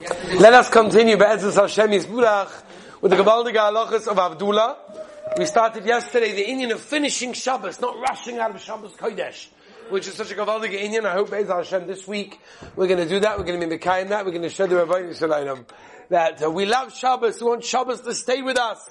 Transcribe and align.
Let 0.00 0.54
us 0.54 0.70
continue 0.70 1.16
Be'ezus 1.16 1.56
Hashem 1.56 1.90
Yisburach 1.90 2.62
with 3.00 3.10
the 3.10 3.16
Gabaldiga 3.16 3.72
Halachas 3.72 4.06
of 4.06 4.16
Avdullah. 4.16 4.76
We 5.36 5.44
started 5.44 5.84
yesterday 5.84 6.30
the 6.30 6.48
Indian 6.48 6.70
of 6.70 6.80
finishing 6.80 7.32
Shabbos, 7.32 7.80
not 7.80 7.98
rushing 7.98 8.38
out 8.38 8.54
of 8.54 8.60
Shabbos 8.60 8.92
Kodesh, 8.92 9.48
which 9.90 10.06
is 10.06 10.14
such 10.14 10.30
a 10.30 10.36
Gabaldiga 10.36 10.74
Indian. 10.74 11.04
I 11.04 11.14
hope 11.14 11.32
Be'ez 11.32 11.48
Hashem 11.48 11.88
this 11.88 12.06
week 12.06 12.38
we're 12.76 12.86
going 12.86 13.00
to 13.00 13.08
do 13.08 13.18
that. 13.18 13.38
We're 13.38 13.44
going 13.44 13.60
to 13.60 13.66
be 13.66 13.76
Mekayim 13.76 14.10
that. 14.10 14.24
We're 14.24 14.30
going 14.30 14.42
to 14.42 14.50
show 14.50 14.68
the 14.68 14.76
Rabbi 14.76 15.00
Yisraelim 15.02 15.66
that 16.10 16.44
uh, 16.44 16.48
we 16.48 16.64
love 16.64 16.96
Shabbos. 16.96 17.40
We 17.40 17.48
want 17.48 17.64
Shabbos 17.64 18.02
to 18.02 18.14
stay 18.14 18.40
with 18.40 18.56
us. 18.56 18.88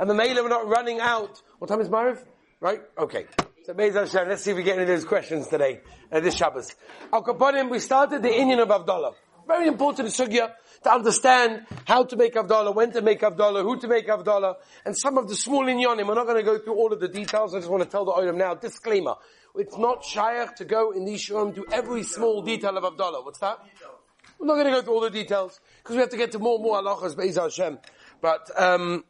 And 0.00 0.10
the 0.10 0.14
Mela 0.14 0.42
we're 0.42 0.48
not 0.48 0.66
running 0.66 0.98
out. 0.98 1.40
What 1.60 1.68
time 1.68 1.80
is 1.80 1.88
Mariv? 1.88 2.20
Right? 2.60 2.80
Okay. 2.98 3.26
So 3.62 3.74
Be'ez 3.74 3.94
Hashem, 3.94 4.28
let's 4.28 4.42
see 4.42 4.50
if 4.50 4.56
we 4.56 4.64
get 4.64 4.74
any 4.74 4.82
of 4.82 4.88
those 4.88 5.04
questions 5.04 5.46
today, 5.46 5.82
uh, 6.10 6.18
this 6.18 6.34
Shabbos. 6.34 6.74
Al 7.12 7.22
Kaponim, 7.22 7.70
we 7.70 7.78
started 7.78 8.24
the 8.24 8.36
Indian 8.36 8.58
of 8.58 8.70
Avdullah. 8.70 9.14
Very 9.48 9.66
important 9.66 10.08
sugya 10.10 10.52
to 10.84 10.92
understand 10.92 11.66
how 11.86 12.04
to 12.04 12.16
make 12.16 12.34
Avdallah, 12.34 12.74
when 12.74 12.92
to 12.92 13.00
make 13.00 13.22
Avdallah, 13.22 13.62
who 13.62 13.80
to 13.80 13.88
make 13.88 14.06
Avdallah, 14.06 14.56
and 14.84 14.94
some 14.96 15.16
of 15.16 15.26
the 15.26 15.34
small 15.34 15.64
inyanim. 15.64 16.06
We're 16.06 16.14
not 16.14 16.26
going 16.26 16.36
to 16.36 16.42
go 16.42 16.58
through 16.58 16.74
all 16.74 16.92
of 16.92 17.00
the 17.00 17.08
details. 17.08 17.54
I 17.54 17.60
just 17.60 17.70
want 17.70 17.82
to 17.82 17.88
tell 17.88 18.04
the 18.04 18.12
item 18.12 18.36
now. 18.36 18.54
Disclaimer. 18.54 19.14
It's 19.56 19.78
not 19.78 20.04
shaykh 20.04 20.54
to 20.56 20.66
go 20.66 20.90
in 20.90 21.06
these 21.06 21.26
shurim 21.26 21.54
to 21.54 21.64
every 21.72 22.02
small 22.02 22.42
detail 22.42 22.76
of 22.76 22.84
Avdallah. 22.84 23.24
What's 23.24 23.38
that? 23.38 23.58
We're 24.38 24.46
not 24.46 24.54
going 24.54 24.66
to 24.66 24.72
go 24.72 24.82
through 24.82 24.92
all 24.92 25.00
the 25.00 25.10
details 25.10 25.58
because 25.78 25.96
we 25.96 26.00
have 26.00 26.10
to 26.10 26.18
get 26.18 26.32
to 26.32 26.38
more 26.38 26.56
and 26.56 26.64
more 26.64 26.82
halachas 26.82 27.16
Be'ez 27.16 27.36
Hashem. 27.36 27.78
But 28.20 28.50
um, 28.60 29.02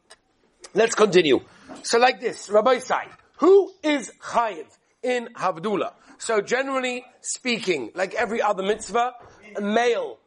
let's 0.73 0.95
continue. 0.95 1.41
So 1.83 1.99
like 1.99 2.21
this, 2.21 2.49
Rabbi 2.49 2.79
Sai, 2.79 3.07
who 3.39 3.73
is 3.83 4.09
chayiv 4.21 4.67
in 5.03 5.27
Havdullah? 5.35 5.93
So 6.17 6.39
generally 6.39 7.03
speaking, 7.19 7.91
like 7.93 8.13
every 8.13 8.41
other 8.41 8.63
mitzvah, 8.63 9.13
a 9.57 9.61
male 9.61 10.17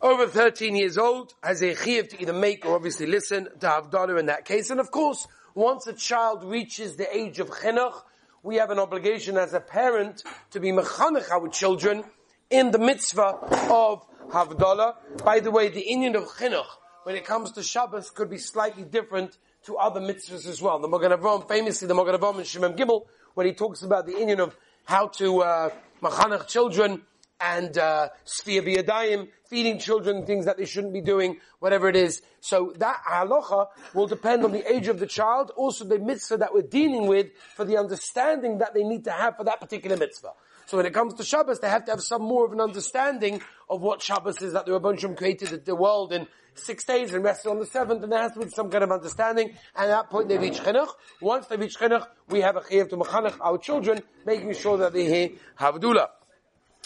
over 0.00 0.26
13 0.26 0.76
years 0.76 0.96
old 0.96 1.34
has 1.42 1.62
a 1.62 1.74
chiyuv 1.74 2.10
to 2.10 2.22
either 2.22 2.32
make 2.32 2.64
or 2.64 2.76
obviously 2.76 3.06
listen 3.06 3.48
to 3.60 3.66
Havdalah 3.66 4.18
in 4.18 4.26
that 4.26 4.44
case. 4.44 4.70
And 4.70 4.80
of 4.80 4.90
course, 4.90 5.26
once 5.54 5.86
a 5.86 5.92
child 5.92 6.44
reaches 6.44 6.96
the 6.96 7.16
age 7.16 7.40
of 7.40 7.48
chinuch, 7.48 8.02
we 8.42 8.56
have 8.56 8.70
an 8.70 8.78
obligation 8.78 9.36
as 9.36 9.54
a 9.54 9.60
parent 9.60 10.22
to 10.52 10.60
be 10.60 10.70
mechanech 10.70 11.30
our 11.30 11.48
children 11.48 12.04
in 12.48 12.70
the 12.70 12.78
mitzvah 12.78 13.38
of 13.70 14.06
Havdalah. 14.30 15.24
By 15.24 15.40
the 15.40 15.50
way, 15.50 15.68
the 15.68 15.80
Indian 15.80 16.14
of 16.14 16.24
chinuch, 16.28 16.66
when 17.02 17.16
it 17.16 17.24
comes 17.24 17.52
to 17.52 17.62
Shabbos, 17.62 18.10
could 18.10 18.30
be 18.30 18.38
slightly 18.38 18.84
different 18.84 19.36
to 19.64 19.76
other 19.76 20.00
mitzvahs 20.00 20.46
as 20.46 20.62
well. 20.62 20.78
The 20.78 20.88
Magen 20.88 21.10
Avraham, 21.10 21.48
famously 21.48 21.88
the 21.88 21.94
Magen 21.94 22.14
Avraham 22.14 22.36
and 22.36 22.44
Shemem 22.44 22.76
Gimel, 22.76 23.06
when 23.34 23.46
he 23.46 23.52
talks 23.52 23.82
about 23.82 24.06
the 24.06 24.16
Indian 24.16 24.40
of 24.40 24.56
how 24.84 25.08
to 25.08 25.42
uh, 25.42 25.70
mechanech 26.00 26.46
children, 26.46 27.02
and 27.40 27.76
uh, 27.78 28.08
sphere 28.24 28.62
biyadayim, 28.62 29.28
feeding 29.48 29.78
children 29.78 30.26
things 30.26 30.44
that 30.46 30.58
they 30.58 30.64
shouldn't 30.64 30.92
be 30.92 31.00
doing, 31.00 31.38
whatever 31.60 31.88
it 31.88 31.96
is. 31.96 32.22
So 32.40 32.72
that 32.78 33.02
halacha 33.08 33.68
will 33.94 34.06
depend 34.06 34.44
on 34.44 34.52
the 34.52 34.70
age 34.70 34.88
of 34.88 34.98
the 34.98 35.06
child, 35.06 35.52
also 35.56 35.84
the 35.84 35.98
mitzvah 35.98 36.38
that 36.38 36.52
we're 36.52 36.62
dealing 36.62 37.06
with 37.06 37.28
for 37.56 37.64
the 37.64 37.76
understanding 37.76 38.58
that 38.58 38.74
they 38.74 38.82
need 38.82 39.04
to 39.04 39.12
have 39.12 39.36
for 39.36 39.44
that 39.44 39.60
particular 39.60 39.96
mitzvah. 39.96 40.32
So 40.66 40.76
when 40.76 40.86
it 40.86 40.92
comes 40.92 41.14
to 41.14 41.24
Shabbos, 41.24 41.60
they 41.60 41.68
have 41.68 41.86
to 41.86 41.92
have 41.92 42.02
some 42.02 42.22
more 42.22 42.44
of 42.44 42.52
an 42.52 42.60
understanding 42.60 43.40
of 43.70 43.80
what 43.80 44.02
Shabbos 44.02 44.42
is, 44.42 44.52
that 44.52 44.66
the 44.66 44.72
Rabban 44.72 45.16
created 45.16 45.64
the 45.64 45.74
world 45.74 46.12
in 46.12 46.26
six 46.54 46.84
days 46.84 47.14
and 47.14 47.24
rested 47.24 47.48
on 47.48 47.58
the 47.58 47.66
seventh, 47.66 48.02
and 48.02 48.12
there 48.12 48.20
has 48.20 48.32
to 48.32 48.40
be 48.40 48.48
some 48.50 48.68
kind 48.70 48.84
of 48.84 48.90
understanding, 48.90 49.48
and 49.48 49.84
at 49.84 49.86
that 49.86 50.10
point 50.10 50.28
they 50.28 50.36
reach 50.36 50.60
chinuch. 50.60 50.90
Once 51.22 51.46
they 51.46 51.56
reach 51.56 51.78
chinuch, 51.78 52.06
we 52.28 52.40
have 52.40 52.56
a 52.56 52.60
chiyuv 52.60 52.90
to 52.90 52.96
mechanech 52.96 53.38
our 53.40 53.56
children, 53.56 54.02
making 54.26 54.52
sure 54.52 54.76
that 54.76 54.92
they 54.92 55.06
hear 55.06 55.30
Havdullah 55.58 56.08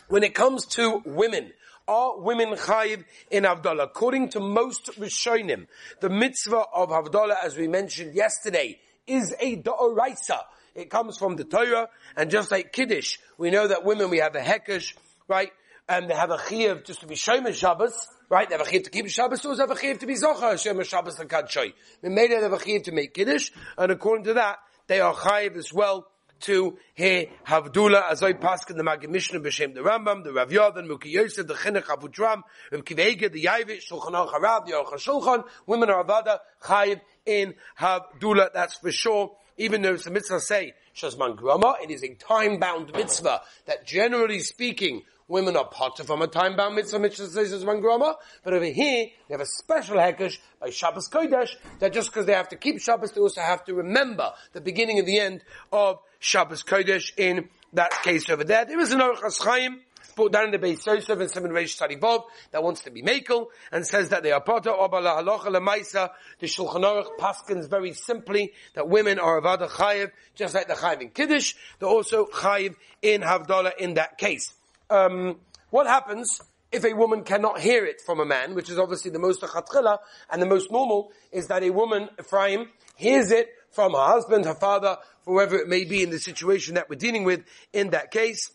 when 0.09 0.23
it 0.23 0.35
comes 0.35 0.67
to 0.67 1.03
women, 1.05 1.53
are 1.89 2.19
women 2.19 2.51
chayiv 2.51 3.05
in 3.31 3.45
Havdalah? 3.45 3.85
According 3.85 4.31
to 4.31 4.41
most 4.41 4.87
Rishonim, 4.99 5.67
the 6.01 6.09
mitzvah 6.09 6.65
of 6.75 6.91
Havdalah, 6.91 7.37
as 7.45 7.57
we 7.57 7.69
mentioned 7.69 8.15
yesterday, 8.15 8.79
is 9.07 9.35
a 9.41 9.57
da'oraisa. 9.57 10.41
It 10.75 10.91
comes 10.91 11.19
from 11.19 11.37
the 11.37 11.45
Torah, 11.45 11.89
and 12.17 12.31
just 12.31 12.51
like 12.51 12.73
Kiddush, 12.73 13.19
we 13.37 13.51
know 13.51 13.67
that 13.67 13.85
women, 13.85 14.11
we 14.11 14.19
have 14.19 14.35
a 14.35 14.41
hekesh, 14.41 14.95
right? 15.29 15.51
And 15.89 16.09
they 16.09 16.15
have 16.15 16.31
a 16.31 16.39
chiyuv 16.39 16.85
just 16.85 17.01
to 17.01 17.07
be 17.07 17.15
Shomer 17.15 17.53
Shabbos, 17.53 18.09
right? 18.31 18.49
They 18.49 18.57
have 18.57 18.67
a 18.67 18.71
chiyuv 18.71 18.85
to 18.85 18.91
keep 18.91 19.09
Shabbos, 19.09 19.43
they 19.43 19.49
have 19.57 19.71
a 19.71 19.75
chiyuv 19.75 19.99
to 20.01 20.07
be 20.07 20.15
Zochar 20.15 20.55
Shomer 20.55 20.85
Shabbos 20.85 21.19
and 21.19 21.29
Kadshoy. 21.29 21.75
They 22.01 22.09
made 22.09 22.31
it 22.31 22.43
have 22.43 22.53
a 22.53 22.59
chiyuv 22.59 22.85
to 22.85 22.93
make 22.93 23.13
Kiddush, 23.13 23.51
and 23.77 23.93
according 23.93 24.25
to 24.25 24.35
that, 24.35 24.59
they 24.87 25.01
are 25.01 25.15
chayiv 25.15 25.57
as 25.57 25.73
well 25.73 26.07
to 26.43 26.79
hear 26.95 27.27
Havdula 27.47 28.11
as 28.11 28.23
I 28.23 28.33
pass 28.33 28.69
in 28.71 28.77
the 28.77 28.83
Magid 28.83 29.09
Mishnah 29.09 29.41
b'Shem 29.41 29.75
the 29.75 29.81
Rambam, 29.81 30.25
the 30.25 30.33
Rav 30.33 30.51
Yodan, 30.51 30.87
Muki 30.87 31.11
Yosef, 31.11 31.47
the 31.47 31.55
Chinuch 31.55 31.85
Avudram, 31.85 32.43
Rav 32.71 32.85
Kivege, 32.85 33.33
the 33.33 33.45
Yavit, 33.45 33.81
Shulchan 33.89 34.13
Aruch 34.13 34.33
Harav, 34.33 34.67
the 34.67 34.73
Aruch 34.73 34.95
Shulchan, 34.95 35.45
women 35.67 35.91
are 35.91 36.05
Avada, 36.05 36.39
Chayiv 36.63 37.01
in 37.27 37.55
Havdula, 37.79 38.53
that's 38.53 38.77
for 38.77 38.93
sure. 38.93 39.37
Even 39.57 39.83
though 39.83 39.97
some 39.97 40.15
mitzvah 40.15 40.41
say, 40.41 40.73
Shazman 40.97 41.37
Grama, 41.37 41.77
it 41.83 41.91
is 41.91 42.03
a 42.03 42.15
time-bound 42.15 42.93
mitzvah 42.95 43.43
that 43.67 43.87
generally 43.87 44.41
speaking, 44.41 45.03
women 45.33 45.57
are 45.57 45.65
part 45.65 45.99
from 45.99 46.23
a 46.23 46.27
time-bound 46.27 46.77
mitzvah, 46.77 46.99
mitzvah 46.99 47.27
says 47.27 47.65
one 47.65 47.81
grama, 47.81 48.15
but 48.45 48.53
over 48.53 48.67
here, 48.67 49.07
they 49.29 49.35
have 49.35 49.41
a 49.41 49.47
special 49.47 49.97
hekesh 49.97 50.39
by 50.61 50.69
Shabbos 50.69 51.09
Kodesh, 51.09 51.57
that 51.81 51.93
just 51.93 52.11
because 52.11 52.27
they 52.27 52.35
have 52.35 52.51
to 52.51 52.57
keep 52.57 52.81
Shabbos, 52.81 53.13
they 53.13 53.21
also 53.21 53.41
have 53.41 53.65
to 53.65 53.75
remember 53.75 54.33
the 54.53 54.61
beginning 54.61 54.99
and 54.99 55.09
the 55.09 55.19
end 55.19 55.43
of 55.73 55.99
Shabbos 56.21 56.63
Kodesh 56.63 57.13
in 57.17 57.49
that 57.73 57.91
case 58.03 58.29
over 58.29 58.45
there. 58.45 58.67
There 58.67 58.79
is 58.79 58.93
an 58.93 59.01
Aruch 59.01 59.43
Chaim, 59.43 59.81
put 60.15 60.33
down 60.33 60.45
in 60.45 60.51
the 60.51 60.59
base 60.59 60.85
Yosef 60.85 61.19
and 61.19 61.31
Simon 61.31 61.53
Reish 61.53 61.71
Study 61.71 61.97
Bob 61.97 62.25
that 62.51 62.63
wants 62.63 62.83
to 62.83 62.91
be 62.91 63.03
Makel 63.03 63.47
and 63.73 63.87
says 63.87 64.11
that 64.11 64.23
they 64.23 64.33
are 64.33 64.43
part 64.43 64.67
of 64.67 64.77
Obala 64.77 65.23
Halacha 65.23 65.47
Lemaisa. 65.47 66.11
The 66.39 66.47
Shulchan 66.47 66.83
Aruch 66.83 67.17
paskins 67.19 67.71
very 67.71 67.95
simply 67.95 68.53
that 68.75 68.87
women 68.87 69.19
are 69.19 69.41
avada 69.41 69.71
chayiv, 69.71 70.11
just 70.35 70.55
like 70.55 70.69
the 70.69 70.75
chayiv 70.75 71.01
in 71.01 71.09
Kiddush. 71.09 71.55
They're 71.79 71.89
also 71.89 72.27
chayiv 72.27 72.77
in 73.01 73.23
Havdalah 73.23 73.79
in 73.79 73.95
that 73.95 74.19
case 74.19 74.53
um, 74.93 75.41
what 75.71 75.87
happens 75.87 76.41
if 76.71 76.85
a 76.85 76.93
woman 76.93 77.23
cannot 77.25 77.61
hear 77.61 77.85
it 77.85 78.01
from 78.01 78.21
a 78.21 78.25
man, 78.25 78.55
which 78.55 78.71
is 78.71 78.79
obviously 78.79 79.11
the 79.11 79.19
most 79.19 79.43
achatchila, 79.43 79.99
and 80.31 80.41
the 80.41 80.47
most 80.47 80.71
normal 80.71 81.13
is 81.31 81.47
that 81.49 81.63
a 81.63 81.71
woman, 81.71 82.09
Ephraim, 82.19 82.69
hears 82.97 83.31
it 83.31 83.49
from 83.71 83.93
her 83.93 84.07
husband, 84.07 84.45
her 84.45 84.55
father, 84.55 84.99
whoever 85.25 85.57
it 85.57 85.69
may 85.69 85.85
be 85.85 86.03
in 86.03 86.11
the 86.11 86.19
situation 86.19 86.75
that 86.75 86.89
we're 86.89 86.97
dealing 86.97 87.25
with 87.25 87.45
in 87.73 87.91
that 87.91 88.11
case. 88.11 88.51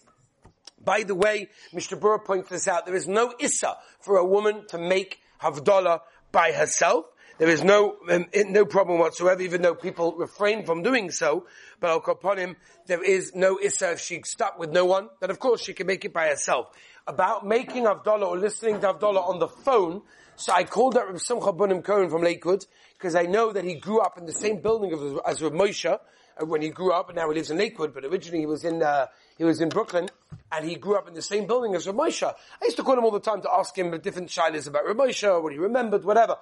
By 0.83 1.03
the 1.03 1.15
way, 1.15 1.49
Mr. 1.73 1.99
Burr 1.99 2.19
points 2.19 2.49
this 2.49 2.67
out, 2.67 2.85
there 2.85 2.95
is 2.95 3.07
no 3.07 3.33
issa 3.39 3.77
for 3.99 4.17
a 4.17 4.25
woman 4.25 4.65
to 4.69 4.77
make 4.77 5.19
Havdalah 5.41 6.01
by 6.31 6.51
herself. 6.51 7.05
There 7.37 7.49
is 7.49 7.63
no 7.63 7.97
um, 8.09 8.25
no 8.33 8.65
problem 8.65 8.97
whatsoever, 8.97 9.41
even 9.41 9.61
though 9.61 9.75
people 9.75 10.15
refrain 10.17 10.65
from 10.65 10.81
doing 10.81 11.11
so. 11.11 11.45
But 11.79 11.91
al 11.91 12.01
kaponim, 12.01 12.55
there 12.87 13.03
is 13.03 13.35
no 13.35 13.59
issa 13.61 13.91
if 13.91 13.99
she's 13.99 14.27
stuck 14.29 14.57
with 14.57 14.71
no 14.71 14.85
one. 14.85 15.09
Then 15.19 15.29
of 15.29 15.39
course 15.39 15.61
she 15.61 15.73
can 15.73 15.85
make 15.85 16.03
it 16.03 16.13
by 16.13 16.29
herself. 16.29 16.67
About 17.05 17.45
making 17.45 17.83
Avdallah 17.83 18.27
or 18.27 18.37
listening 18.37 18.81
to 18.81 18.93
Avdallah 18.93 19.29
on 19.29 19.39
the 19.39 19.47
phone. 19.47 20.01
So 20.35 20.51
I 20.51 20.63
called 20.63 20.97
up 20.97 21.07
Rav 21.07 21.21
Simcha 21.21 21.53
Bunim 21.53 21.83
Cohen 21.83 22.09
from 22.09 22.23
Lakewood 22.23 22.65
because 22.97 23.15
I 23.15 23.23
know 23.23 23.51
that 23.51 23.63
he 23.63 23.75
grew 23.75 23.99
up 23.99 24.17
in 24.17 24.25
the 24.25 24.33
same 24.33 24.61
building 24.61 24.91
as, 24.91 25.35
as 25.37 25.41
Rav 25.41 25.51
Moshe 25.51 25.85
uh, 25.85 26.45
when 26.45 26.61
he 26.63 26.69
grew 26.69 26.91
up, 26.91 27.09
and 27.09 27.17
now 27.17 27.29
he 27.29 27.35
lives 27.35 27.51
in 27.51 27.57
Lakewood. 27.57 27.93
But 27.93 28.03
originally 28.03 28.39
he 28.39 28.45
was 28.47 28.63
in 28.63 28.81
uh, 28.81 29.07
he 29.37 29.43
was 29.43 29.61
in 29.61 29.69
Brooklyn, 29.69 30.09
and 30.51 30.67
he 30.67 30.75
grew 30.75 30.95
up 30.95 31.07
in 31.07 31.13
the 31.13 31.21
same 31.21 31.45
building 31.47 31.75
as 31.75 31.85
Ramosha. 31.85 32.33
I 32.61 32.65
used 32.65 32.77
to 32.77 32.83
call 32.83 32.97
him 32.97 33.03
all 33.03 33.11
the 33.11 33.19
time 33.19 33.41
to 33.41 33.51
ask 33.51 33.77
him 33.77 33.91
different 33.99 34.29
shilas 34.29 34.67
about 34.67 34.85
Ramosha, 34.85 35.41
what 35.41 35.51
he 35.51 35.59
remembered, 35.59 36.03
whatever. 36.03 36.37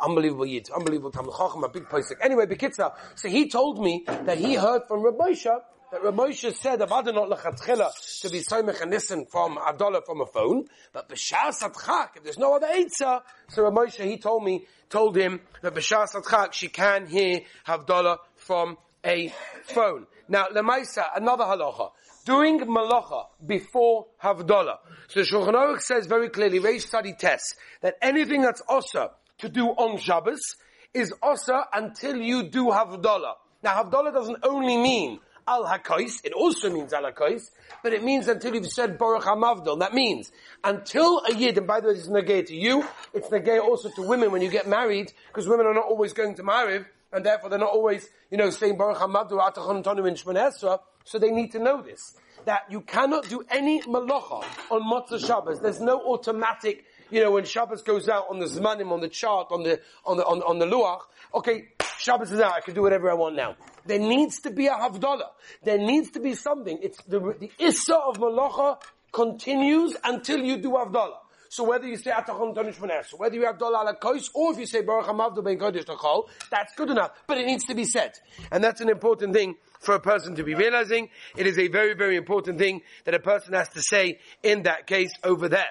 Unbelievable 0.00 0.46
yid, 0.46 0.68
unbelievable 0.70 1.10
Talmud 1.10 1.34
Chacham, 1.36 1.64
a 1.64 1.68
big 1.68 1.84
posik. 1.84 2.16
Anyway, 2.22 2.46
Bekitza, 2.46 2.92
so 3.16 3.28
he 3.28 3.48
told 3.48 3.82
me 3.82 4.04
that 4.06 4.38
he 4.38 4.54
heard 4.54 4.82
from 4.86 5.02
Ramosha 5.02 5.60
that 5.90 6.02
Ramosha 6.02 6.54
said 6.54 6.82
of 6.82 6.90
not 6.90 7.04
lechatchila 7.04 8.20
to 8.20 8.28
be 8.28 8.40
soimech 8.40 8.82
and 8.82 8.90
listen 8.90 9.24
from 9.24 9.58
Abdullah 9.58 10.02
from 10.04 10.20
a 10.20 10.26
phone, 10.26 10.66
but 10.92 11.08
b'shas 11.08 11.62
atchak, 11.62 12.16
if 12.16 12.24
there's 12.24 12.38
no 12.38 12.56
other 12.56 12.66
eitzah, 12.66 13.22
so 13.48 13.62
Ramosha, 13.62 14.04
he 14.04 14.18
told 14.18 14.44
me, 14.44 14.66
told 14.90 15.16
him 15.16 15.40
that 15.62 15.74
b'shas 15.74 16.14
atchak, 16.14 16.52
she 16.52 16.68
can 16.68 17.06
hear 17.06 17.40
Havdalah 17.66 18.18
from 18.36 18.76
a 19.04 19.32
phone. 19.62 20.06
Now, 20.28 20.46
Lemaisa, 20.48 21.06
another 21.16 21.44
halacha 21.44 21.92
doing 22.28 22.60
malacha 22.60 23.24
before 23.46 24.06
Havdalah. 24.22 24.76
So 25.08 25.22
Shulchan 25.22 25.54
Aruch 25.54 25.80
says 25.80 26.06
very 26.06 26.28
clearly, 26.28 26.60
Reish 26.60 26.82
study 26.82 27.14
tests, 27.18 27.56
that 27.80 27.96
anything 28.02 28.42
that's 28.42 28.60
osa 28.68 29.12
to 29.38 29.48
do 29.48 29.68
on 29.68 29.98
Shabbos 29.98 30.56
is 30.92 31.10
osa 31.22 31.64
until 31.72 32.16
you 32.16 32.42
do 32.50 32.66
Havdalah. 32.66 33.32
Now 33.62 33.82
Havdalah 33.82 34.12
doesn't 34.12 34.40
only 34.42 34.76
mean 34.76 35.20
al 35.46 35.64
hakais, 35.64 36.20
it 36.22 36.34
also 36.34 36.70
means 36.70 36.92
al 36.92 37.04
hakais, 37.04 37.44
but 37.82 37.94
it 37.94 38.04
means 38.04 38.28
until 38.28 38.54
you've 38.54 38.66
said 38.66 38.98
Baruch 38.98 39.22
HaMavdal. 39.22 39.78
That 39.78 39.94
means 39.94 40.30
until 40.62 41.22
a 41.26 41.34
yid, 41.34 41.56
and 41.56 41.66
by 41.66 41.80
the 41.80 41.88
way, 41.88 41.94
this 41.94 42.08
it's 42.08 42.12
negay 42.12 42.44
to 42.46 42.54
you, 42.54 42.84
it's 43.14 43.28
negay 43.28 43.58
also 43.58 43.88
to 43.96 44.02
women 44.02 44.32
when 44.32 44.42
you 44.42 44.50
get 44.50 44.68
married, 44.68 45.14
because 45.28 45.48
women 45.48 45.64
are 45.64 45.72
not 45.72 45.86
always 45.86 46.12
going 46.12 46.34
to 46.34 46.42
married, 46.42 46.84
and 47.10 47.24
therefore 47.24 47.48
they're 47.48 47.58
not 47.58 47.70
always, 47.70 48.06
you 48.30 48.36
know, 48.36 48.50
saying 48.50 48.76
Baruch 48.76 48.98
HaMavdal, 48.98 49.40
Atachon 49.40 49.82
Tonu 49.82 50.06
in 50.06 50.14
Shmoneh 50.14 50.78
so 51.08 51.18
they 51.18 51.30
need 51.30 51.52
to 51.52 51.58
know 51.58 51.82
this. 51.82 52.16
That 52.44 52.62
you 52.70 52.82
cannot 52.82 53.28
do 53.28 53.44
any 53.50 53.82
malacha 53.82 54.44
on 54.70 54.82
Motzah 54.82 55.24
Shabbos. 55.24 55.60
There's 55.60 55.80
no 55.80 56.00
automatic 56.00 56.84
you 57.10 57.22
know, 57.22 57.30
when 57.30 57.44
Shabbos 57.44 57.82
goes 57.82 58.08
out 58.08 58.26
on 58.28 58.38
the 58.38 58.46
Zmanim, 58.46 58.92
on 58.92 59.00
the 59.00 59.08
chart, 59.08 59.48
on 59.50 59.62
the, 59.62 59.80
on 60.04 60.18
the, 60.18 60.24
on, 60.24 60.42
on 60.42 60.58
the 60.58 60.66
Luach, 60.66 61.00
okay, 61.34 61.68
Shabbos 61.98 62.30
is 62.32 62.40
out, 62.40 62.52
I 62.52 62.60
can 62.60 62.74
do 62.74 62.82
whatever 62.82 63.10
I 63.10 63.14
want 63.14 63.34
now. 63.34 63.56
There 63.86 63.98
needs 63.98 64.40
to 64.40 64.50
be 64.50 64.66
a 64.66 64.72
Havdalah. 64.74 65.30
There 65.62 65.78
needs 65.78 66.10
to 66.12 66.20
be 66.20 66.34
something. 66.34 66.78
It's 66.82 67.02
the, 67.04 67.18
the 67.18 67.50
Issa 67.58 67.96
of 67.96 68.18
Malacha 68.18 68.80
continues 69.12 69.96
until 70.04 70.40
you 70.40 70.58
do 70.58 70.70
Havdalah. 70.70 71.16
So 71.48 71.64
whether 71.64 71.86
you 71.86 71.96
say 71.96 72.10
Atachon 72.10 72.54
Tonish 72.54 73.06
so 73.06 73.16
whether 73.16 73.34
you 73.34 73.46
have 73.46 73.58
Dola 73.58 73.82
ala 73.82 73.96
Kois, 74.00 74.30
or 74.34 74.52
if 74.52 74.58
you 74.58 74.66
say 74.66 74.82
Baruch 74.82 75.06
HaMavdu 75.06 75.44
Ben 75.44 75.58
Kodesh 75.58 75.84
Tachol, 75.84 76.28
that's 76.50 76.74
good 76.74 76.90
enough. 76.90 77.10
But 77.26 77.38
it 77.38 77.46
needs 77.46 77.64
to 77.64 77.74
be 77.74 77.84
said. 77.84 78.12
And 78.50 78.62
that's 78.62 78.80
an 78.80 78.88
important 78.88 79.34
thing 79.34 79.56
for 79.80 79.94
a 79.94 80.00
person 80.00 80.34
to 80.36 80.44
be 80.44 80.54
realizing. 80.54 81.08
It 81.36 81.46
is 81.46 81.58
a 81.58 81.68
very, 81.68 81.94
very 81.94 82.16
important 82.16 82.58
thing 82.58 82.82
that 83.04 83.14
a 83.14 83.20
person 83.20 83.54
has 83.54 83.68
to 83.70 83.82
say 83.82 84.18
in 84.42 84.62
that 84.64 84.86
case 84.86 85.12
over 85.24 85.48
there. 85.48 85.70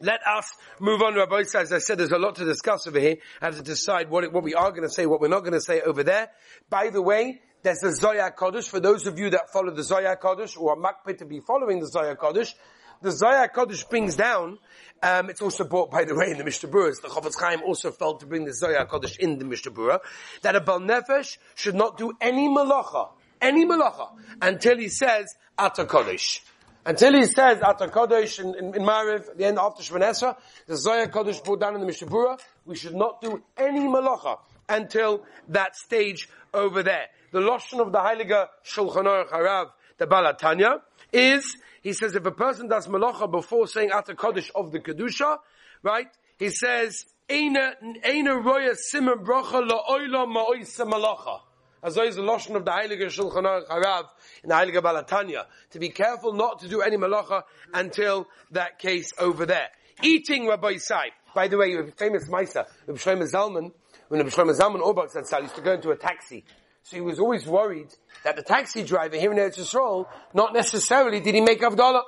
Let 0.00 0.20
us 0.26 0.52
move 0.78 1.00
on, 1.00 1.14
Rabbi 1.14 1.44
As 1.54 1.72
I 1.72 1.78
said, 1.78 1.98
there's 1.98 2.12
a 2.12 2.18
lot 2.18 2.36
to 2.36 2.44
discuss 2.44 2.86
over 2.86 3.00
here. 3.00 3.16
I 3.40 3.46
have 3.46 3.56
to 3.56 3.62
decide 3.62 4.10
what, 4.10 4.30
what 4.30 4.44
we 4.44 4.54
are 4.54 4.70
going 4.70 4.82
to 4.82 4.90
say, 4.90 5.06
what 5.06 5.22
we're 5.22 5.28
not 5.28 5.40
going 5.40 5.54
to 5.54 5.60
say 5.60 5.80
over 5.80 6.02
there. 6.02 6.28
By 6.68 6.90
the 6.90 7.00
way, 7.00 7.40
there's 7.62 7.78
the 7.78 7.92
Zoya 7.92 8.30
Kodesh. 8.30 8.68
For 8.68 8.78
those 8.78 9.06
of 9.06 9.18
you 9.18 9.30
that 9.30 9.50
follow 9.50 9.74
the 9.74 9.82
Zoya 9.82 10.16
Kodesh, 10.16 10.58
or 10.58 10.72
are 10.72 10.76
makpid 10.76 11.18
to 11.18 11.24
be 11.24 11.40
following 11.40 11.80
the 11.80 11.88
Zoya 11.88 12.14
Kodesh, 12.14 12.52
the 13.02 13.10
Zoya 13.10 13.48
Kodesh 13.48 13.88
brings 13.88 14.16
down, 14.16 14.58
um, 15.02 15.30
it's 15.30 15.42
also 15.42 15.64
brought, 15.64 15.90
by 15.90 16.04
the 16.04 16.14
way, 16.14 16.30
in 16.30 16.38
the 16.38 16.44
Mishnah 16.44 16.68
Berurah, 16.68 17.00
the 17.00 17.08
Chofetz 17.08 17.38
Chaim 17.38 17.62
also 17.62 17.90
felt 17.90 18.20
to 18.20 18.26
bring 18.26 18.44
the 18.44 18.52
Zoya 18.52 18.86
Kodesh 18.86 19.18
in 19.18 19.38
the 19.38 19.44
Mishnah 19.44 19.72
Berurah, 19.72 20.00
that 20.42 20.56
a 20.56 20.60
Bal 20.60 20.80
Nefesh 20.80 21.38
should 21.54 21.74
not 21.74 21.98
do 21.98 22.12
any 22.20 22.48
malacha, 22.48 23.10
any 23.40 23.66
malacha, 23.66 24.08
until 24.40 24.78
he 24.78 24.88
says, 24.88 25.34
Ata 25.58 25.84
Kodesh. 25.84 26.40
Until 26.86 27.14
he 27.14 27.24
says 27.24 27.58
Atar 27.58 27.90
Kodesh 27.90 28.38
in, 28.38 28.54
in, 28.54 28.74
in 28.76 28.82
Mariv, 28.82 29.36
the 29.36 29.44
end 29.44 29.58
after 29.58 29.82
Shemon 29.82 30.36
the 30.68 30.76
Zoya 30.76 31.08
Kodesh 31.08 31.42
brought 31.44 31.58
down 31.58 31.74
in 31.74 31.80
the 31.80 31.86
Mishnah 31.86 32.06
Berurah, 32.06 32.38
we 32.64 32.76
should 32.76 32.94
not 32.94 33.20
do 33.20 33.42
any 33.56 33.80
malacha 33.80 34.38
until 34.68 35.24
that 35.48 35.74
stage 35.74 36.28
over 36.54 36.84
there. 36.84 37.06
The 37.32 37.40
Lashon 37.40 37.80
of 37.80 37.90
the 37.90 37.98
Heilige 37.98 38.46
Shulchan 38.64 39.04
Aruch 39.04 39.30
Harav, 39.30 39.70
the 39.98 40.06
Balatanya, 40.06 40.80
is, 41.12 41.56
he 41.86 41.92
says 41.92 42.16
if 42.16 42.26
a 42.26 42.32
person 42.32 42.66
does 42.66 42.88
malacha 42.88 43.30
before 43.30 43.68
saying 43.68 43.90
Atar 43.90 44.16
Kodesh 44.16 44.50
of 44.56 44.72
the 44.72 44.80
Kedusha, 44.80 45.38
right, 45.84 46.08
he 46.36 46.48
says, 46.50 47.04
Eina, 47.30 47.74
Roya 48.44 48.74
Simon 48.74 49.18
Bracha 49.20 49.64
La'oila 49.64 50.26
Ma'oisa 50.26 50.84
Malacha. 50.84 51.42
As 51.84 51.96
is 51.96 52.16
the 52.16 52.22
Lashon 52.22 52.56
of 52.56 52.64
the 52.64 52.72
Heilige 52.72 53.04
Shulchan 53.04 53.44
Aruch 53.44 53.68
Harav, 53.68 54.06
in 54.42 54.48
the 54.48 54.54
Heilige 54.56 54.82
Balatanya, 54.82 55.44
to 55.70 55.78
be 55.78 55.90
careful 55.90 56.32
not 56.32 56.58
to 56.58 56.68
do 56.68 56.80
any 56.80 56.96
malacha 56.96 57.44
until 57.72 58.26
that 58.50 58.80
case 58.80 59.12
over 59.20 59.46
there. 59.46 59.68
Eating 60.02 60.48
Rabbi 60.48 60.78
Sai. 60.78 61.10
By 61.36 61.46
the 61.46 61.56
way, 61.56 61.88
famous 61.96 62.28
Maisa, 62.28 62.66
Rabbi 62.88 62.98
Shlomo 62.98 63.30
Zalman, 63.32 63.70
when 64.08 64.18
Rabbi 64.18 64.30
Shlomo 64.30 64.58
Zalman 64.58 64.80
Auerbach 64.80 65.10
said 65.12 65.40
used 65.40 65.54
to 65.54 65.62
go 65.62 65.74
into 65.74 65.90
a 65.90 65.96
taxi. 65.96 66.42
So 66.86 66.94
he 66.94 67.00
was 67.00 67.18
always 67.18 67.44
worried 67.48 67.92
that 68.22 68.36
the 68.36 68.44
taxi 68.44 68.84
driver 68.84 69.16
here 69.16 69.32
in 69.32 69.38
Eretz 69.38 69.58
Yisrael, 69.58 70.06
not 70.32 70.54
necessarily 70.54 71.18
did 71.18 71.34
he 71.34 71.40
make 71.40 71.60
Avdallah, 71.60 72.02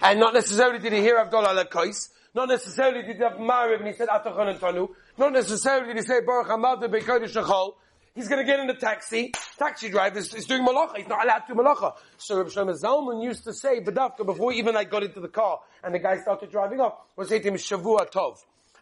and 0.00 0.18
not 0.18 0.32
necessarily 0.32 0.78
did 0.78 0.94
he 0.94 1.00
hear 1.00 1.22
Avdallah 1.22 1.62
Lakais, 1.62 2.08
not 2.34 2.48
necessarily 2.48 3.02
did 3.02 3.16
he 3.16 3.22
have 3.22 3.34
Mariv 3.34 3.80
and 3.80 3.88
he 3.88 3.92
said 3.92 4.08
Atachon 4.08 4.48
and 4.48 4.58
Tanu, 4.58 4.88
not 5.18 5.34
necessarily 5.34 5.88
did 5.88 5.96
he 5.96 6.02
say 6.02 6.20
Baruch 6.24 6.48
Hamad 6.48 6.80
Bekodesh 6.82 7.34
Shachol, 7.34 7.74
He's 8.14 8.28
going 8.28 8.40
to 8.40 8.50
get 8.50 8.60
in 8.60 8.66
the 8.66 8.74
taxi. 8.74 9.32
Taxi 9.58 9.90
driver 9.90 10.18
is, 10.18 10.34
is 10.34 10.46
doing 10.46 10.66
malacha. 10.66 10.98
He's 10.98 11.08
not 11.08 11.24
allowed 11.24 11.46
to 11.46 11.54
malacha. 11.54 11.94
So 12.18 12.36
Rabbi 12.36 12.50
Shlomo 12.50 12.78
Zalman 12.78 13.22
used 13.24 13.44
to 13.44 13.54
say, 13.54 13.80
Badafka, 13.80 14.26
before 14.26 14.52
even 14.52 14.76
I 14.76 14.84
got 14.84 15.02
into 15.02 15.20
the 15.20 15.28
car 15.28 15.60
and 15.82 15.94
the 15.94 15.98
guy 15.98 16.18
started 16.18 16.50
driving 16.50 16.80
off, 16.80 16.92
was 17.16 17.30
say 17.30 17.38
to 17.38 17.48
him, 17.48 17.54
Shavua 17.54 18.10
Tov. 18.10 18.36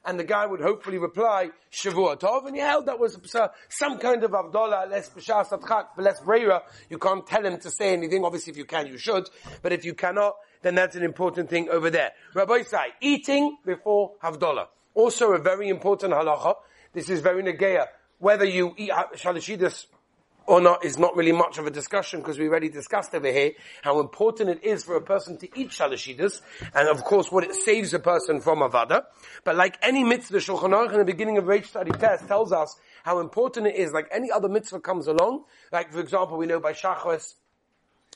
And 0.04 0.18
the 0.18 0.24
guy 0.24 0.46
would 0.46 0.60
hopefully 0.60 0.98
reply, 0.98 1.50
Shavua 1.70 2.18
Tov. 2.18 2.46
And 2.46 2.56
he 2.56 2.62
held 2.62 2.86
that 2.86 2.98
was 2.98 3.18
uh, 3.34 3.48
some 3.68 3.98
kind 3.98 4.24
of 4.24 4.34
Abdullah, 4.34 4.86
less 4.88 5.10
B'shas 5.10 5.50
Atchak, 5.50 5.88
less 5.98 6.20
Breira. 6.20 6.62
You 6.88 6.98
can't 6.98 7.26
tell 7.26 7.44
him 7.44 7.58
to 7.60 7.70
say 7.70 7.92
anything. 7.92 8.24
Obviously, 8.24 8.52
if 8.52 8.56
you 8.56 8.64
can, 8.64 8.86
you 8.86 8.96
should. 8.96 9.28
But 9.62 9.72
if 9.72 9.84
you 9.84 9.94
cannot, 9.94 10.36
then 10.62 10.74
that's 10.74 10.96
an 10.96 11.02
important 11.02 11.50
thing 11.50 11.68
over 11.68 11.90
there. 11.90 12.12
Rabbi 12.34 12.62
Sai, 12.62 12.88
eating 13.00 13.58
before 13.64 14.12
Havdalah. 14.22 14.68
Also 14.94 15.32
a 15.32 15.38
very 15.38 15.68
important 15.68 16.12
halacha. 16.14 16.54
This 16.92 17.10
is 17.10 17.20
very 17.20 17.42
negeya 17.42 17.86
whether 18.20 18.44
you 18.44 18.74
eat 18.76 18.90
shalashidus 18.90 19.86
or 20.50 20.60
not 20.60 20.84
is 20.84 20.98
not 20.98 21.14
really 21.14 21.30
much 21.30 21.58
of 21.58 21.66
a 21.68 21.70
discussion 21.70 22.18
because 22.18 22.36
we 22.36 22.48
already 22.48 22.68
discussed 22.68 23.14
over 23.14 23.30
here 23.30 23.52
how 23.82 24.00
important 24.00 24.50
it 24.50 24.64
is 24.64 24.82
for 24.82 24.96
a 24.96 25.00
person 25.00 25.38
to 25.38 25.48
eat 25.56 25.68
shalashidus 25.68 26.40
and 26.74 26.88
of 26.88 27.04
course 27.04 27.30
what 27.30 27.44
it 27.44 27.54
saves 27.54 27.94
a 27.94 28.00
person 28.00 28.40
from 28.40 28.58
avada. 28.58 29.04
But 29.44 29.54
like 29.54 29.78
any 29.80 30.02
mitzvah, 30.02 30.38
Shulchan 30.38 30.70
Aruch 30.70 30.92
in 30.92 30.98
the 30.98 31.04
beginning 31.04 31.38
of 31.38 31.44
Reish 31.44 31.66
Study 31.66 31.92
Test 31.92 32.26
tells 32.26 32.50
us 32.50 32.74
how 33.04 33.20
important 33.20 33.68
it 33.68 33.76
is. 33.76 33.92
Like 33.92 34.08
any 34.10 34.32
other 34.32 34.48
mitzvah 34.48 34.80
comes 34.80 35.06
along, 35.06 35.44
like 35.72 35.92
for 35.92 36.00
example 36.00 36.36
we 36.36 36.46
know 36.46 36.58
by 36.58 36.72
Shachos, 36.72 37.34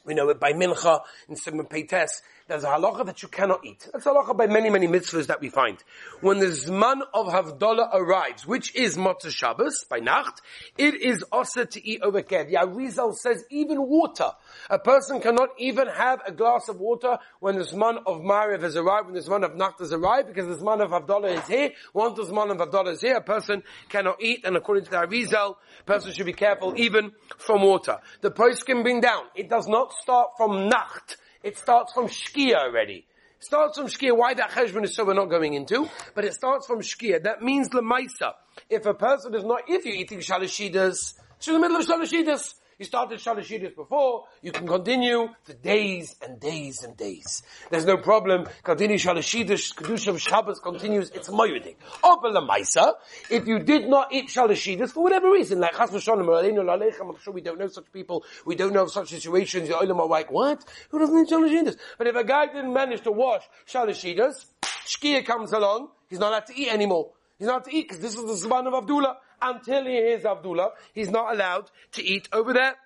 we 0.05 0.15
know 0.15 0.29
it 0.29 0.41
by 0.41 0.53
Mincha 0.55 1.03
in 1.29 1.37
Simon 1.37 1.67
Peites, 1.67 2.21
there's 2.47 2.65
a 2.65 2.69
halacha 2.69 3.07
that 3.07 3.23
you 3.23 3.29
cannot 3.29 3.65
eat. 3.65 3.89
That's 3.93 4.05
a 4.05 4.11
halacha 4.11 4.37
by 4.37 4.47
many, 4.47 4.69
many 4.69 4.87
mitzvahs 4.87 5.29
that 5.29 5.41
we 5.41 5.49
find. 5.49 5.83
When 6.21 6.41
the 6.41 6.47
Zman 6.47 7.01
of 7.15 7.27
Havdalah 7.27 7.95
arrives, 7.95 8.47
which 8.47 8.75
is 8.75 8.97
Motzah 8.99 9.31
Shabbos, 9.31 9.85
by 9.89 9.99
Nacht, 10.01 10.43
it 10.77 10.95
is 10.95 11.23
also 11.33 11.65
to 11.65 11.87
eat 11.87 12.03
over 12.03 12.23
Kev. 12.23 12.49
The 12.49 12.57
Arizal 12.57 13.15
says 13.15 13.45
even 13.51 13.89
water. 13.89 14.31
A 14.69 14.79
person 14.79 15.21
cannot 15.21 15.51
even 15.59 15.89
have 15.89 16.21
a 16.27 16.33
glass 16.33 16.69
of 16.69 16.81
water 16.81 17.19
when 17.41 17.57
the 17.57 17.65
Zman 17.65 17.99
of 18.07 18.21
Mariv 18.21 18.63
has 18.63 18.77
arrived, 18.77 19.07
when 19.07 19.15
the 19.15 19.23
Zman 19.23 19.45
of 19.45 19.57
Nacht 19.57 19.79
has 19.79 19.93
arrived, 19.93 20.29
because 20.29 20.47
the 20.47 20.63
Zman 20.63 20.83
of 20.83 20.91
Havdalah 20.91 21.39
is 21.39 21.49
here. 21.49 21.71
Once 21.95 22.17
the 22.17 22.25
Zman 22.25 22.51
of 22.51 22.59
Havdalah 22.59 22.93
is 22.93 23.01
here, 23.01 23.17
a 23.17 23.23
person 23.23 23.63
cannot 23.89 24.23
eat, 24.23 24.45
and 24.45 24.57
according 24.57 24.85
to 24.85 24.91
the 24.91 24.97
Arizal, 24.99 25.57
a 25.81 25.85
person 25.85 26.13
should 26.13 26.27
be 26.27 26.35
careful 26.35 26.75
even 26.77 27.13
from 27.39 27.63
water. 27.63 27.99
The 28.21 28.31
post 28.31 28.67
can 28.67 28.83
bring 28.83 29.01
down. 29.01 29.25
It 29.35 29.49
does 29.49 29.67
not 29.67 29.93
start 29.95 30.33
from 30.37 30.69
Nacht. 30.69 31.17
It 31.45 31.59
starts 31.59 31.93
from 31.93 32.09
Shkia 32.09 32.55
already. 32.55 33.07
It 33.39 33.45
starts 33.45 33.77
from 33.77 33.89
Shkia. 33.89 34.17
Why 34.17 34.33
that 34.33 34.51
cheshbon 34.51 34.83
is 34.85 34.97
so 34.97 35.05
we're 35.05 35.13
not 35.13 35.29
going 35.29 35.53
into, 35.53 35.91
but 36.15 36.25
it 36.25 36.33
starts 36.33 36.67
from 36.67 36.81
Shkia. 36.81 37.23
That 37.23 37.43
means 37.43 37.69
Lemaisa. 37.69 38.33
If 38.71 38.87
a 38.87 38.95
person 38.95 39.35
is 39.35 39.45
not, 39.45 39.69
if 39.69 39.85
you're 39.85 39.95
eating 39.95 40.21
Shalashidas, 40.21 41.13
it's 41.37 41.47
in 41.47 41.53
the 41.53 41.61
middle 41.61 41.77
of 41.77 41.87
Shalashidas. 41.87 42.55
You 42.79 42.85
started 42.85 43.21
Shalashidis 43.21 43.77
before, 43.77 44.25
you 44.43 44.51
can 44.51 44.67
continue 44.67 45.29
for 45.43 45.53
days 45.55 46.17
and 46.21 46.41
days 46.41 46.83
and 46.83 46.97
days. 46.97 47.43
There's 47.71 47.85
no 47.85 47.97
problem. 47.97 48.49
Continue 48.63 48.97
Kedusha 48.97 50.09
of 50.09 50.21
Shabbos 50.21 50.59
continues, 50.59 51.11
it's 51.11 51.29
Moyedik. 51.29 51.77
Maisa, 52.03 52.95
if 53.31 53.47
you 53.47 53.61
did 53.61 53.89
not 53.89 54.13
eat 54.13 54.29
Shalashidis 54.29 54.91
for 54.91 55.05
whatever 55.05 55.31
reason, 55.31 55.61
like 55.61 55.77
Chas 55.77 55.91
V'Shonim 55.91 57.11
I'm 57.11 57.21
sure 57.21 57.33
we 57.33 57.41
don't 57.41 57.59
know 57.59 57.69
such 57.69 57.93
people, 57.93 58.25
we 58.45 58.57
don't 58.57 58.73
know 58.73 58.83
of 58.83 58.91
such 58.91 59.09
situations, 59.09 59.69
the 59.69 59.75
Olam 59.75 60.01
are 60.01 60.07
like, 60.07 60.31
what? 60.31 60.65
Who 60.91 60.99
doesn't 60.99 61.19
eat 61.19 61.31
Shalashidis? 61.31 61.77
But 61.97 62.09
if 62.09 62.17
a 62.17 62.25
guy 62.25 62.47
didn't 62.47 62.73
manage 62.73 63.03
to 63.03 63.13
wash 63.13 63.43
Shalashidis, 63.69 64.47
Shkia 64.63 65.25
comes 65.25 65.53
along, 65.53 65.89
he's 66.09 66.19
not 66.19 66.31
allowed 66.31 66.47
to 66.47 66.59
eat 66.59 66.69
anymore. 66.69 67.13
He's 67.39 67.47
not 67.47 67.55
allowed 67.55 67.65
to 67.65 67.77
eat 67.77 67.89
because 67.89 68.01
this 68.01 68.15
is 68.17 68.43
the 68.43 68.49
Zman 68.49 68.67
of 68.67 68.75
Abdullah 68.75 69.19
until 69.45 69.85
he 69.85 69.93
hears 69.93 70.25
Abdullah, 70.25 70.73
he's 70.95 71.11
not 71.11 71.33
allowed 71.33 71.71
to 71.93 72.05
eat 72.05 72.29
over 72.33 72.53
there. 72.53 72.77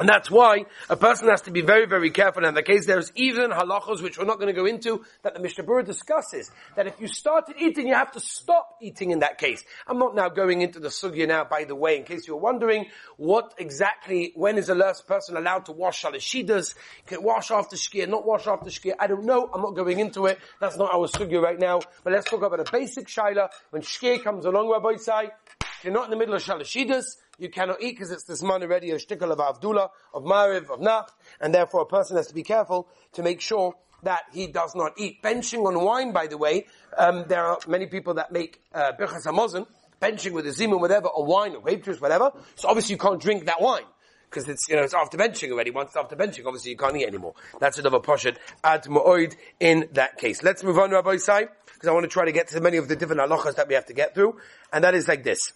And 0.00 0.08
that's 0.08 0.30
why 0.30 0.64
a 0.88 0.96
person 0.96 1.28
has 1.28 1.42
to 1.42 1.50
be 1.50 1.60
very, 1.60 1.86
very 1.86 2.10
careful. 2.10 2.46
In 2.46 2.54
the 2.54 2.62
case, 2.62 2.86
there's 2.86 3.12
even 3.16 3.50
halachos, 3.50 4.02
which 4.02 4.16
we're 4.16 4.24
not 4.24 4.38
going 4.38 4.52
to 4.52 4.58
go 4.58 4.64
into, 4.64 5.04
that 5.22 5.34
the 5.34 5.40
Mishnah 5.40 5.62
Berurah 5.64 5.84
discusses. 5.84 6.50
That 6.74 6.86
if 6.86 6.98
you 7.02 7.06
started 7.06 7.56
eating, 7.58 7.86
you 7.86 7.92
have 7.92 8.10
to 8.12 8.20
stop 8.20 8.78
eating 8.80 9.10
in 9.10 9.18
that 9.18 9.36
case. 9.36 9.62
I'm 9.86 9.98
not 9.98 10.14
now 10.14 10.30
going 10.30 10.62
into 10.62 10.80
the 10.80 10.88
sugya 10.88 11.28
now, 11.28 11.44
by 11.44 11.64
the 11.64 11.74
way, 11.74 11.98
in 11.98 12.04
case 12.04 12.26
you're 12.26 12.38
wondering 12.38 12.86
what 13.18 13.52
exactly, 13.58 14.32
when 14.34 14.56
is 14.56 14.70
a 14.70 14.74
last 14.74 15.06
person 15.06 15.36
allowed 15.36 15.66
to 15.66 15.72
wash 15.72 16.02
shalashidas, 16.02 16.74
can 17.04 17.22
wash 17.22 17.50
after 17.50 17.76
shkia, 17.76 18.08
not 18.08 18.26
wash 18.26 18.46
after 18.46 18.70
shkia. 18.70 18.94
I 18.98 19.06
don't 19.06 19.26
know. 19.26 19.50
I'm 19.52 19.60
not 19.60 19.76
going 19.76 20.00
into 20.00 20.24
it. 20.24 20.38
That's 20.62 20.78
not 20.78 20.94
our 20.94 21.08
sugya 21.08 21.42
right 21.42 21.58
now. 21.58 21.80
But 22.04 22.14
let's 22.14 22.24
talk 22.24 22.42
about 22.42 22.66
a 22.66 22.72
basic 22.72 23.06
shaila. 23.06 23.50
When 23.68 23.82
shkia 23.82 24.24
comes 24.24 24.46
along, 24.46 24.70
Rabbi 24.70 24.96
Sai, 24.96 25.32
if 25.80 25.84
you're 25.84 25.94
not 25.94 26.04
in 26.04 26.10
the 26.10 26.16
middle 26.18 26.34
of 26.34 26.44
shalashidas, 26.44 27.16
you 27.38 27.48
cannot 27.48 27.80
eat 27.80 27.92
because 27.92 28.10
it's 28.10 28.24
this 28.24 28.42
man 28.42 28.62
already 28.62 28.90
a 28.90 28.96
shtickle 28.96 29.32
of 29.32 29.40
Abdullah, 29.40 29.88
of 30.12 30.24
Mariv, 30.24 30.68
of 30.68 30.78
Nacht, 30.78 31.14
and 31.40 31.54
therefore 31.54 31.80
a 31.80 31.86
person 31.86 32.18
has 32.18 32.26
to 32.26 32.34
be 32.34 32.42
careful 32.42 32.86
to 33.14 33.22
make 33.22 33.40
sure 33.40 33.74
that 34.02 34.24
he 34.30 34.46
does 34.46 34.74
not 34.74 34.92
eat. 34.98 35.22
Benching 35.22 35.66
on 35.66 35.82
wine, 35.82 36.12
by 36.12 36.26
the 36.26 36.36
way, 36.36 36.66
um, 36.98 37.24
there 37.28 37.42
are 37.42 37.58
many 37.66 37.86
people 37.86 38.12
that 38.14 38.30
make 38.30 38.60
uh, 38.74 38.92
birchas 39.00 39.24
hamazon, 39.24 39.66
benching 40.02 40.32
with 40.32 40.46
a 40.46 40.50
zimun, 40.50 40.80
whatever, 40.80 41.08
or 41.08 41.24
wine, 41.24 41.54
or 41.54 41.62
grape 41.62 41.82
juice, 41.82 41.98
whatever. 41.98 42.30
So 42.56 42.68
obviously 42.68 42.92
you 42.92 42.98
can't 42.98 43.18
drink 43.18 43.46
that 43.46 43.62
wine. 43.62 43.84
Because 44.28 44.50
it's, 44.50 44.68
you 44.68 44.76
know, 44.76 44.82
it's 44.82 44.92
after 44.92 45.16
benching 45.16 45.50
already. 45.50 45.70
Once 45.70 45.88
it's 45.88 45.96
after 45.96 46.14
benching, 46.14 46.44
obviously 46.44 46.72
you 46.72 46.76
can't 46.76 46.94
eat 46.94 47.06
anymore. 47.06 47.32
That's 47.58 47.78
another 47.78 48.00
poshet 48.00 48.36
ad 48.62 48.84
mu'oid 48.84 49.34
in 49.58 49.88
that 49.94 50.18
case. 50.18 50.42
Let's 50.42 50.62
move 50.62 50.78
on, 50.78 50.90
Rabbi 50.90 51.16
Sai, 51.16 51.48
because 51.64 51.88
I 51.88 51.92
want 51.92 52.04
to 52.04 52.08
try 52.08 52.26
to 52.26 52.32
get 52.32 52.48
to 52.48 52.60
many 52.60 52.76
of 52.76 52.86
the 52.86 52.96
different 52.96 53.22
halachas 53.22 53.56
that 53.56 53.66
we 53.66 53.74
have 53.74 53.86
to 53.86 53.94
get 53.94 54.14
through. 54.14 54.36
And 54.74 54.84
that 54.84 54.94
is 54.94 55.08
like 55.08 55.24
this. 55.24 55.54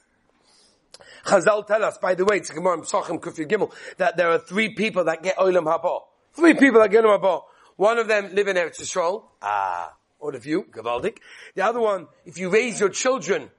Chazal 1.24 1.66
tell 1.66 1.84
us, 1.84 1.98
by 1.98 2.14
the 2.14 2.24
way, 2.24 2.36
it's 2.36 2.50
Gemara 2.50 2.78
Kufir 2.78 3.48
Gimel, 3.48 3.72
that 3.98 4.16
there 4.16 4.30
are 4.30 4.38
three 4.38 4.74
people 4.74 5.04
that 5.04 5.22
get 5.22 5.36
Olam 5.36 5.64
Haba. 5.64 6.00
Three 6.32 6.54
people 6.54 6.80
that 6.80 6.90
get 6.90 7.04
Olam 7.04 7.20
Haba. 7.20 7.42
One 7.76 7.98
of 7.98 8.08
them 8.08 8.34
live 8.34 8.48
in 8.48 8.56
Eretz 8.56 8.80
Yisrael. 8.80 9.24
Ah. 9.42 9.94
all 10.24 10.34
of 10.34 10.46
you, 10.46 10.64
Gavaldik. 10.70 11.18
The 11.54 11.64
other 11.64 11.80
one, 11.80 12.06
if 12.24 12.38
you 12.38 12.48
raise 12.48 12.80
your 12.80 12.88
children 12.88 13.50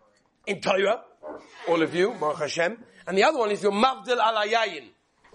in 0.48 0.62
Torah, 0.62 1.02
all 1.68 1.82
of 1.82 1.94
you, 1.94 2.16
Baruch 2.20 2.40
Hashem. 2.40 2.84
And 3.08 3.18
the 3.18 3.24
other 3.24 3.38
one 3.38 3.52
is 3.52 3.62
your 3.62 3.72
Mavdil 3.72 4.18
Alayayin, 4.18 4.86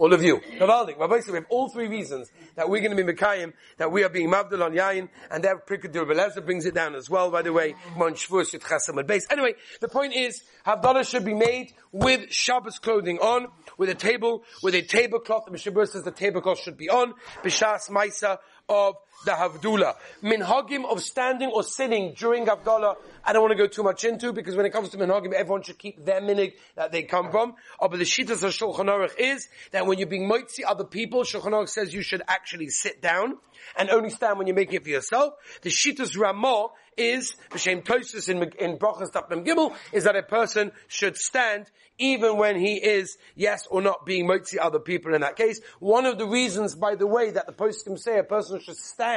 all 0.00 0.14
of 0.14 0.22
you. 0.24 0.38
Gavaldik. 0.58 0.96
We 0.96 1.34
have 1.34 1.46
all 1.50 1.68
three 1.68 1.86
reasons 1.86 2.32
that 2.56 2.70
we're 2.70 2.80
going 2.80 2.96
to 2.96 3.04
be 3.04 3.12
Mekayim, 3.12 3.52
that 3.76 3.92
we 3.92 4.02
are 4.02 4.08
being 4.08 4.30
Mavdil 4.30 4.64
on 4.64 4.72
Yayin, 4.72 5.10
and 5.30 5.44
that 5.44 5.66
Prikadur 5.66 6.06
Belezer 6.06 6.42
brings 6.42 6.64
it 6.64 6.74
down 6.74 6.94
as 6.94 7.10
well, 7.10 7.30
by 7.30 7.42
the 7.42 7.52
way. 7.52 7.74
Anyway, 8.00 9.54
the 9.80 9.88
point 9.88 10.14
is, 10.14 10.42
Havdalah 10.66 11.06
should 11.06 11.26
be 11.26 11.34
made 11.34 11.74
with 11.92 12.32
Shabbos 12.32 12.78
clothing 12.78 13.18
on, 13.18 13.48
with 13.76 13.90
a 13.90 13.94
table, 13.94 14.42
with 14.62 14.74
a 14.74 14.80
tablecloth. 14.80 15.44
The 15.44 15.50
Mishabur 15.50 15.86
says 15.86 16.02
the 16.02 16.10
tablecloth 16.10 16.60
should 16.60 16.78
be 16.78 16.88
on. 16.88 17.12
Bishas 17.42 17.90
Maisa 17.90 18.38
of 18.70 18.94
the 19.24 19.32
Havdullah. 19.32 19.94
Minhagim 20.22 20.84
of 20.84 21.02
standing 21.02 21.50
or 21.50 21.62
sitting 21.62 22.14
during 22.16 22.46
Havdalah, 22.46 22.96
I 23.24 23.32
don't 23.32 23.42
want 23.42 23.52
to 23.52 23.58
go 23.58 23.66
too 23.66 23.82
much 23.82 24.04
into 24.04 24.32
because 24.32 24.56
when 24.56 24.66
it 24.66 24.70
comes 24.70 24.90
to 24.90 24.98
Minhagim, 24.98 25.32
everyone 25.32 25.62
should 25.62 25.78
keep 25.78 26.04
their 26.04 26.20
minig 26.20 26.54
that 26.76 26.92
they 26.92 27.02
come 27.02 27.30
from. 27.30 27.54
Oh, 27.78 27.88
but 27.88 27.98
the 27.98 28.04
Shittas 28.04 28.42
of 28.42 28.52
Shulchan 28.52 28.86
Aruch 28.86 29.18
is 29.18 29.48
that 29.72 29.86
when 29.86 29.98
you're 29.98 30.08
being 30.08 30.28
moitzi 30.28 30.60
other 30.66 30.84
people, 30.84 31.22
Shulchan 31.22 31.52
Aruch 31.52 31.68
says 31.68 31.92
you 31.92 32.02
should 32.02 32.22
actually 32.28 32.68
sit 32.68 33.02
down 33.02 33.38
and 33.76 33.90
only 33.90 34.10
stand 34.10 34.38
when 34.38 34.46
you're 34.46 34.56
making 34.56 34.76
it 34.76 34.84
for 34.84 34.90
yourself. 34.90 35.34
The 35.62 35.70
Shittas 35.70 36.18
Ramah 36.18 36.68
is, 36.96 37.34
B'Shem 37.50 37.84
Tosus 37.84 38.28
in, 38.28 38.42
in 38.58 38.78
Brachas 38.78 39.10
Tapnam 39.10 39.46
Gimel, 39.46 39.74
is 39.92 40.04
that 40.04 40.16
a 40.16 40.22
person 40.22 40.72
should 40.88 41.16
stand 41.16 41.70
even 41.98 42.38
when 42.38 42.58
he 42.58 42.76
is, 42.76 43.18
yes 43.36 43.66
or 43.70 43.82
not, 43.82 44.06
being 44.06 44.26
motzi 44.26 44.56
other 44.60 44.78
people 44.78 45.14
in 45.14 45.20
that 45.20 45.36
case. 45.36 45.60
One 45.78 46.06
of 46.06 46.16
the 46.18 46.26
reasons, 46.26 46.74
by 46.74 46.94
the 46.94 47.06
way, 47.06 47.30
that 47.30 47.46
the 47.46 47.52
poskim 47.52 47.98
say 47.98 48.18
a 48.18 48.24
person 48.24 48.58
should 48.60 48.76
stand 48.76 49.09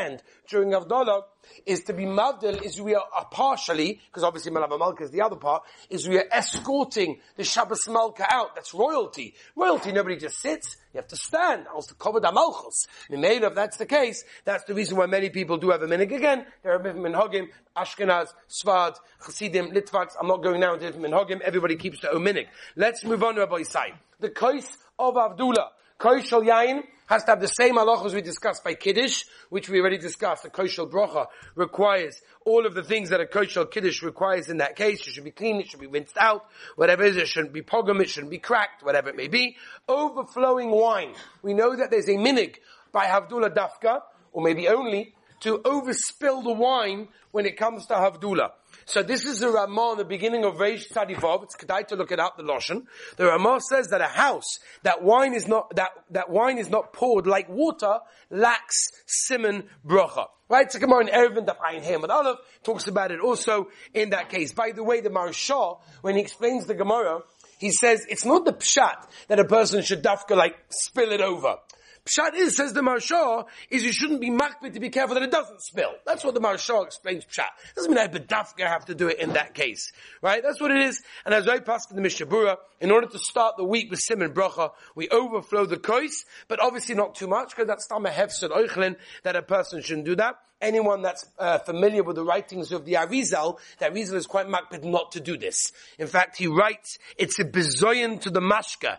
during 0.49 0.71
Avdallah 0.71 1.23
is 1.65 1.83
to 1.83 1.93
be 1.93 2.03
mavdil, 2.03 2.61
is 2.63 2.81
we 2.81 2.95
are 2.95 3.05
uh, 3.15 3.23
partially, 3.25 3.99
because 4.07 4.23
obviously 4.23 4.51
Malava 4.51 4.79
Malka 4.79 5.03
is 5.03 5.11
the 5.11 5.21
other 5.21 5.35
part, 5.35 5.63
is 5.89 6.07
we 6.07 6.17
are 6.17 6.25
escorting 6.31 7.19
the 7.35 7.43
Shabbos 7.43 7.87
Malka 7.87 8.25
out. 8.29 8.55
That's 8.55 8.73
royalty. 8.73 9.35
Royalty, 9.55 9.91
nobody 9.91 10.17
just 10.17 10.39
sits. 10.39 10.77
You 10.93 10.99
have 10.99 11.07
to 11.07 11.15
stand. 11.15 11.65
Cover 11.97 12.19
the 12.19 12.31
malchus. 12.31 12.87
If 13.09 13.55
that's 13.55 13.77
the 13.77 13.85
case, 13.85 14.23
that's 14.45 14.63
the 14.65 14.75
reason 14.75 14.97
why 14.97 15.07
many 15.07 15.29
people 15.29 15.57
do 15.57 15.71
have 15.71 15.81
a 15.81 15.87
minig 15.87 16.15
again. 16.15 16.45
There 16.61 16.73
are 16.73 16.79
minhagim, 16.79 17.47
Ashkenaz, 17.75 18.27
Sfad, 18.47 18.95
Chassidim, 19.25 19.71
Litvaks. 19.71 20.11
I'm 20.19 20.27
not 20.27 20.43
going 20.43 20.59
now 20.59 20.75
into 20.75 20.85
different 20.85 21.13
minhagim. 21.13 21.41
Everybody 21.41 21.77
keeps 21.77 22.01
their 22.01 22.13
own 22.13 22.21
minig. 22.21 22.47
Let's 22.75 23.03
move 23.03 23.23
on 23.23 23.35
to 23.35 23.41
Rabbi 23.41 23.61
Isai. 23.61 23.93
The 24.19 24.29
case 24.29 24.77
of 24.99 25.17
Abdullah. 25.17 25.71
Kais 25.97 26.27
shal 26.27 26.41
yain 26.41 26.83
has 27.07 27.23
to 27.25 27.31
have 27.31 27.41
the 27.41 27.47
same 27.47 27.75
halachas 27.75 28.13
we 28.13 28.21
discussed 28.21 28.63
by 28.63 28.73
Kiddush, 28.73 29.23
which 29.49 29.69
we 29.69 29.79
already 29.79 29.97
discussed. 29.97 30.43
The 30.43 30.49
kosher 30.49 30.83
bracha 30.85 31.27
requires 31.55 32.21
all 32.45 32.65
of 32.65 32.73
the 32.73 32.83
things 32.83 33.09
that 33.09 33.19
a 33.19 33.27
kosher 33.27 33.65
Kiddush 33.65 34.01
requires 34.01 34.49
in 34.49 34.57
that 34.57 34.75
case. 34.75 35.05
It 35.07 35.13
should 35.13 35.23
be 35.23 35.31
clean, 35.31 35.59
it 35.59 35.67
should 35.67 35.79
be 35.79 35.87
rinsed 35.87 36.17
out, 36.17 36.45
whatever 36.75 37.03
it 37.03 37.09
is, 37.09 37.17
it 37.17 37.27
shouldn't 37.27 37.53
be 37.53 37.61
pogrom, 37.61 38.01
it 38.01 38.09
shouldn't 38.09 38.31
be 38.31 38.39
cracked, 38.39 38.83
whatever 38.83 39.09
it 39.09 39.15
may 39.15 39.27
be. 39.27 39.57
Overflowing 39.87 40.71
wine. 40.71 41.13
We 41.41 41.53
know 41.53 41.75
that 41.75 41.91
there's 41.91 42.07
a 42.07 42.13
minig 42.13 42.55
by 42.91 43.05
Havdullah 43.05 43.53
Dafka, 43.55 44.01
or 44.31 44.41
maybe 44.41 44.67
only, 44.67 45.13
to 45.41 45.59
overspill 45.59 46.43
the 46.43 46.53
wine 46.53 47.09
when 47.31 47.45
it 47.45 47.57
comes 47.57 47.85
to 47.87 47.95
Havdullah. 47.95 48.53
So 48.85 49.03
this 49.03 49.25
is 49.25 49.39
the 49.39 49.49
Ramah 49.49 49.93
in 49.93 49.97
the 49.97 50.05
beginning 50.05 50.43
of 50.45 50.55
Reish 50.55 50.91
Tzadivov. 50.91 51.43
It's 51.43 51.55
kedai 51.55 51.87
to 51.87 51.95
look 51.95 52.11
it 52.11 52.19
up, 52.19 52.37
the 52.37 52.43
Loshen. 52.43 52.83
The 53.17 53.25
Ramah 53.25 53.59
says 53.61 53.87
that 53.89 54.01
a 54.01 54.07
house, 54.07 54.59
that 54.83 55.03
wine 55.03 55.33
is 55.33 55.47
not, 55.47 55.75
that, 55.75 55.91
that 56.11 56.29
wine 56.29 56.57
is 56.57 56.69
not 56.69 56.93
poured 56.93 57.27
like 57.27 57.49
water, 57.49 57.99
lacks 58.29 58.89
simon 59.05 59.63
bracha. 59.85 60.27
Right? 60.49 60.73
A 60.73 60.79
Gemara 60.79 61.01
in 61.01 61.07
Eruvin, 61.07 61.45
the 61.45 61.55
Ayin 61.55 61.83
Ham 61.83 62.03
Aleph, 62.09 62.37
talks 62.63 62.87
about 62.87 63.11
it 63.11 63.19
also 63.19 63.69
in 63.93 64.11
that 64.11 64.29
case. 64.29 64.51
By 64.51 64.71
the 64.71 64.83
way, 64.83 65.01
the 65.01 65.09
Maharsha, 65.09 65.79
when 66.01 66.15
he 66.15 66.21
explains 66.21 66.65
the 66.65 66.75
Gemara, 66.75 67.21
he 67.57 67.71
says 67.71 68.05
it's 68.09 68.25
not 68.25 68.45
the 68.45 68.53
pshat 68.53 69.07
that 69.29 69.39
a 69.39 69.45
person 69.45 69.81
should 69.83 70.03
dafka 70.03 70.35
like 70.35 70.55
spill 70.69 71.11
it 71.11 71.21
over. 71.21 71.55
Pshat 72.05 72.33
is, 72.35 72.57
says 72.57 72.73
the 72.73 72.81
Maharsha, 72.81 73.45
is 73.69 73.85
you 73.85 73.93
shouldn't 73.93 74.19
be 74.19 74.29
makbid 74.29 74.73
to 74.73 74.81
be 74.81 74.89
careful 74.89 75.15
that 75.15 75.23
it 75.23 75.31
doesn't 75.31 75.61
spill. 75.61 75.93
That's 76.05 76.23
what 76.25 76.33
the 76.33 76.41
Maharsha 76.41 76.85
explains 76.85 77.23
Pshat. 77.23 77.47
Doesn't 77.75 77.89
mean 77.89 77.97
I 77.97 78.09
bedafka 78.09 78.67
have 78.67 78.85
to 78.85 78.95
do 78.95 79.07
it 79.07 79.19
in 79.19 79.33
that 79.33 79.53
case. 79.53 79.93
Right? 80.21 80.43
That's 80.43 80.59
what 80.59 80.71
it 80.71 80.81
is. 80.81 81.01
And 81.25 81.33
as 81.33 81.47
I 81.47 81.59
passed 81.59 81.91
in 81.91 82.01
the 82.01 82.07
Mishabura, 82.07 82.57
in 82.81 82.91
order 82.91 83.07
to 83.07 83.19
start 83.19 83.55
the 83.55 83.63
week 83.63 83.89
with 83.89 83.99
Simon 83.99 84.33
Bracha, 84.33 84.71
we 84.95 85.07
overflow 85.09 85.65
the 85.65 85.77
kois, 85.77 86.25
but 86.49 86.59
obviously 86.59 86.93
not 86.93 87.15
too 87.15 87.27
much, 87.27 87.51
because 87.51 87.67
that's 87.67 87.87
tam 87.87 88.05
a 88.05 88.09
hefsed 88.09 88.49
oichlin, 88.49 88.97
that 89.23 89.37
a 89.37 89.41
person 89.41 89.81
shouldn't 89.81 90.05
do 90.05 90.15
that. 90.17 90.35
Anyone 90.59 91.03
that's 91.03 91.25
uh, 91.39 91.59
familiar 91.59 92.03
with 92.03 92.17
the 92.17 92.25
writings 92.25 92.73
of 92.73 92.83
the 92.83 92.93
Arizal, 92.93 93.59
the 93.79 93.85
Arizal 93.85 94.15
is 94.15 94.27
quite 94.27 94.47
makbid 94.47 94.83
not 94.83 95.13
to 95.13 95.21
do 95.21 95.37
this. 95.37 95.71
In 95.97 96.07
fact, 96.07 96.37
he 96.37 96.47
writes, 96.47 96.99
it's 97.17 97.39
a 97.39 97.45
bezoyan 97.45 98.19
to 98.21 98.29
the 98.29 98.41
mashka 98.41 98.97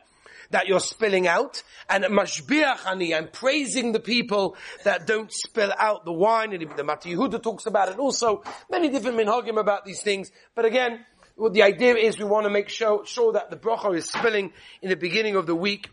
that 0.55 0.69
you're 0.69 0.79
spilling 0.79 1.27
out, 1.27 1.65
and 1.91 2.05
mashbiach 2.05 2.87
ani, 2.87 3.13
I'm 3.13 3.27
praising 3.27 3.91
the 3.91 3.99
people 3.99 4.57
that 4.85 5.05
don't 5.05 5.33
spill 5.33 5.73
out 5.77 6.05
the 6.05 6.13
wine, 6.13 6.53
and 6.53 6.77
the 6.77 6.85
Mati 6.85 7.13
Yehuda 7.13 7.43
talks 7.43 7.67
about 7.67 7.89
it 7.89 7.99
also, 7.99 8.45
many 8.71 8.89
different 8.89 9.19
minhagim 9.19 9.59
about 9.59 9.85
these 9.85 10.01
things, 10.01 10.31
but 10.55 10.65
again, 10.65 11.05
well, 11.37 11.51
the 11.51 11.65
idea 11.65 11.97
is 11.97 12.21
we 12.21 12.25
want 12.25 12.45
to 12.45 12.51
make 12.51 12.69
sure, 12.69 13.05
sure 13.05 13.33
that 13.33 13.51
the 13.51 13.57
bracha 13.57 13.97
is 13.97 14.09
spilling 14.09 14.53
in 14.81 14.91
the 14.91 14.97
beginning 14.97 15.35
of 15.35 15.47
the 15.47 15.57
week, 15.57 15.91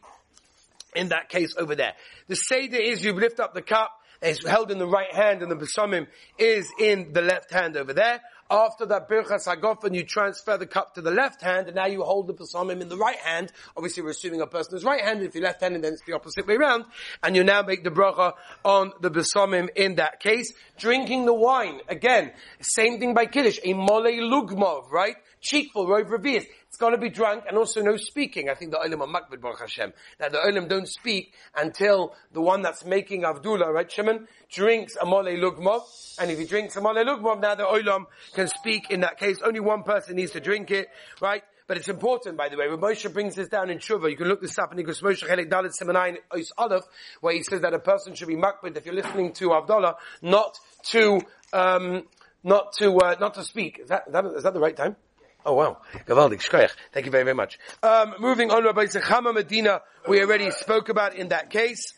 in 0.95 1.09
that 1.09 1.29
case 1.29 1.55
over 1.57 1.73
there. 1.73 1.93
The 2.27 2.35
Seder 2.35 2.77
is 2.77 3.03
you 3.03 3.13
lift 3.13 3.39
up 3.39 3.55
the 3.55 3.63
cup, 3.63 3.89
it's 4.21 4.45
held 4.45 4.69
in 4.69 4.77
the 4.77 4.87
right 4.87 5.11
hand 5.11 5.41
and 5.41 5.49
the 5.49 5.55
besamim 5.55 6.05
is 6.37 6.71
in 6.79 7.13
the 7.13 7.23
left 7.23 7.51
hand 7.51 7.75
over 7.75 7.93
there. 7.93 8.21
After 8.51 8.85
that 8.87 9.07
birchas 9.07 9.47
hagofen, 9.47 9.95
you 9.95 10.03
transfer 10.03 10.57
the 10.57 10.67
cup 10.67 10.95
to 10.95 11.01
the 11.01 11.09
left 11.09 11.41
hand, 11.41 11.67
and 11.67 11.75
now 11.77 11.85
you 11.85 12.03
hold 12.03 12.27
the 12.27 12.33
psalmim 12.33 12.81
in 12.81 12.89
the 12.89 12.97
right 12.97 13.15
hand. 13.15 13.49
Obviously, 13.77 14.03
we're 14.03 14.09
assuming 14.09 14.41
a 14.41 14.47
person 14.47 14.75
is 14.75 14.83
right-handed. 14.83 15.25
If 15.25 15.35
you're 15.35 15.45
left-handed, 15.45 15.81
then 15.81 15.93
it's 15.93 16.03
the 16.05 16.11
opposite 16.11 16.45
way 16.45 16.55
around. 16.55 16.83
And 17.23 17.33
you 17.37 17.45
now 17.45 17.61
make 17.61 17.85
the 17.85 17.91
bracha 17.91 18.33
on 18.65 18.91
the 18.99 19.09
psalmim 19.09 19.69
in 19.77 19.95
that 19.95 20.19
case. 20.19 20.51
Drinking 20.77 21.25
the 21.25 21.33
wine, 21.33 21.79
again, 21.87 22.33
same 22.59 22.99
thing 22.99 23.13
by 23.13 23.25
Kiddush, 23.25 23.59
a 23.63 23.73
mole 23.73 24.03
lugmov, 24.03 24.91
right? 24.91 25.15
Cheekful, 25.41 25.87
rove 25.87 26.07
revius. 26.07 26.45
It's 26.67 26.77
got 26.77 26.91
to 26.91 26.97
be 26.97 27.09
drunk 27.09 27.45
and 27.47 27.57
also 27.57 27.81
no 27.81 27.97
speaking. 27.97 28.49
I 28.49 28.53
think 28.53 28.71
the 28.71 28.79
Olim 28.79 29.01
are 29.01 29.07
makbid, 29.07 29.41
Baruch 29.41 29.59
Hashem. 29.59 29.91
That 30.19 30.31
the 30.31 30.39
Olim 30.39 30.67
don't 30.67 30.87
speak 30.87 31.33
until 31.55 32.15
the 32.31 32.41
one 32.41 32.61
that's 32.61 32.85
making 32.85 33.23
Avdullah, 33.23 33.73
right, 33.73 33.91
Shimon, 33.91 34.27
drinks 34.51 34.95
a 35.01 35.05
mole 35.05 35.23
lugmov. 35.23 35.81
And 36.19 36.29
if 36.29 36.37
he 36.37 36.45
drinks 36.45 36.75
a 36.75 36.81
mole 36.81 36.93
lugmov, 36.93 37.41
now 37.41 37.55
the 37.55 37.67
Olim 37.67 38.05
can 38.33 38.47
speak 38.47 38.91
in 38.91 39.01
that 39.01 39.17
case. 39.17 39.39
Only 39.43 39.59
one 39.59 39.83
person 39.83 40.15
needs 40.15 40.31
to 40.31 40.39
drink 40.39 40.69
it, 40.71 40.89
right? 41.19 41.43
But 41.67 41.77
it's 41.77 41.87
important, 41.87 42.37
by 42.37 42.49
the 42.49 42.57
way. 42.57 42.67
When 42.67 42.79
Moshe 42.79 43.11
brings 43.11 43.35
this 43.35 43.47
down 43.47 43.69
in 43.69 43.79
Shuvah, 43.79 44.11
you 44.11 44.17
can 44.17 44.27
look 44.27 44.41
this 44.41 44.59
up 44.59 44.73
in 44.73 44.77
Igros 44.77 45.01
Moshe 45.01 45.25
Chelik 45.27 45.49
Dalit 45.49 45.71
Seminayin 45.81 46.17
Ois 46.31 46.51
Aleph, 46.57 46.83
where 47.21 47.33
he 47.33 47.43
says 47.43 47.61
that 47.61 47.73
a 47.73 47.79
person 47.79 48.13
should 48.13 48.27
be 48.27 48.35
makbid 48.35 48.75
if 48.75 48.85
you're 48.85 48.93
listening 48.93 49.33
to 49.33 49.49
Avdullah, 49.49 49.95
not 50.21 50.57
to, 50.89 51.21
um, 51.53 52.03
not 52.43 52.73
to, 52.73 52.95
uh, 52.97 53.15
not 53.19 53.35
to 53.35 53.43
speak. 53.43 53.79
Is 53.79 53.87
that, 53.89 54.03
is 54.07 54.13
that, 54.13 54.25
is 54.25 54.43
that 54.43 54.53
the 54.53 54.59
right 54.59 54.75
time? 54.75 54.97
Oh 55.43 55.53
wow. 55.53 55.77
Gavaldik, 56.05 56.39
shkoyach. 56.41 56.71
Thank 56.91 57.07
you 57.07 57.11
very, 57.11 57.23
very 57.23 57.35
much. 57.35 57.57
Um, 57.81 58.15
moving 58.19 58.51
on, 58.51 58.63
Rabbi 58.63 58.85
Chama 58.85 59.33
Medina, 59.33 59.81
we 60.07 60.21
already 60.21 60.51
spoke 60.51 60.89
about 60.89 61.15
in 61.15 61.29
that 61.29 61.49
case. 61.49 61.93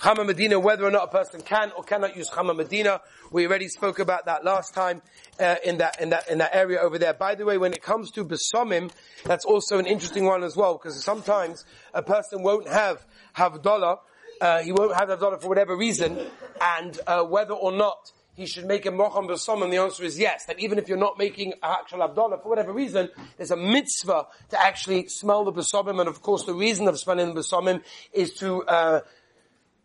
Chama 0.00 0.26
Medina, 0.26 0.58
whether 0.58 0.84
or 0.84 0.90
not 0.90 1.04
a 1.04 1.06
person 1.06 1.40
can 1.40 1.70
or 1.76 1.84
cannot 1.84 2.16
use 2.16 2.28
Chama 2.28 2.54
Medina. 2.54 3.00
We 3.30 3.46
already 3.46 3.68
spoke 3.68 4.00
about 4.00 4.26
that 4.26 4.44
last 4.44 4.74
time, 4.74 5.02
uh, 5.38 5.54
in 5.64 5.78
that, 5.78 6.00
in 6.00 6.10
that, 6.10 6.28
in 6.28 6.38
that 6.38 6.54
area 6.54 6.80
over 6.80 6.98
there. 6.98 7.14
By 7.14 7.36
the 7.36 7.44
way, 7.44 7.58
when 7.58 7.72
it 7.72 7.82
comes 7.82 8.10
to 8.12 8.24
Besomim, 8.24 8.90
that's 9.24 9.44
also 9.44 9.78
an 9.78 9.86
interesting 9.86 10.24
one 10.24 10.42
as 10.42 10.56
well, 10.56 10.74
because 10.74 11.02
sometimes 11.02 11.64
a 11.94 12.02
person 12.02 12.42
won't 12.42 12.68
have 12.68 13.06
Havdalah, 13.36 13.98
uh, 14.40 14.62
he 14.62 14.72
won't 14.72 14.94
have 14.96 15.08
Havdalah 15.08 15.40
for 15.40 15.48
whatever 15.48 15.76
reason, 15.76 16.18
and, 16.60 16.98
uh, 17.06 17.22
whether 17.22 17.54
or 17.54 17.72
not 17.72 18.12
he 18.36 18.44
should 18.46 18.66
make 18.66 18.84
a 18.84 18.90
mocham 18.90 19.28
b'som, 19.28 19.64
and 19.64 19.72
the 19.72 19.78
answer 19.78 20.04
is 20.04 20.18
yes. 20.18 20.44
That 20.44 20.60
even 20.60 20.78
if 20.78 20.88
you're 20.88 20.98
not 20.98 21.18
making 21.18 21.54
a 21.62 21.66
actual 21.66 22.02
abdullah 22.02 22.38
for 22.42 22.50
whatever 22.50 22.72
reason, 22.72 23.08
there's 23.38 23.50
a 23.50 23.56
mitzvah 23.56 24.26
to 24.50 24.60
actually 24.60 25.08
smell 25.08 25.44
the 25.44 25.52
b'somim, 25.52 25.98
and 26.00 26.08
of 26.08 26.20
course 26.20 26.44
the 26.44 26.54
reason 26.54 26.86
of 26.86 26.98
smelling 26.98 27.34
the 27.34 27.40
b'somim 27.40 27.82
is 28.12 28.34
to 28.34 28.62
uh, 28.64 29.00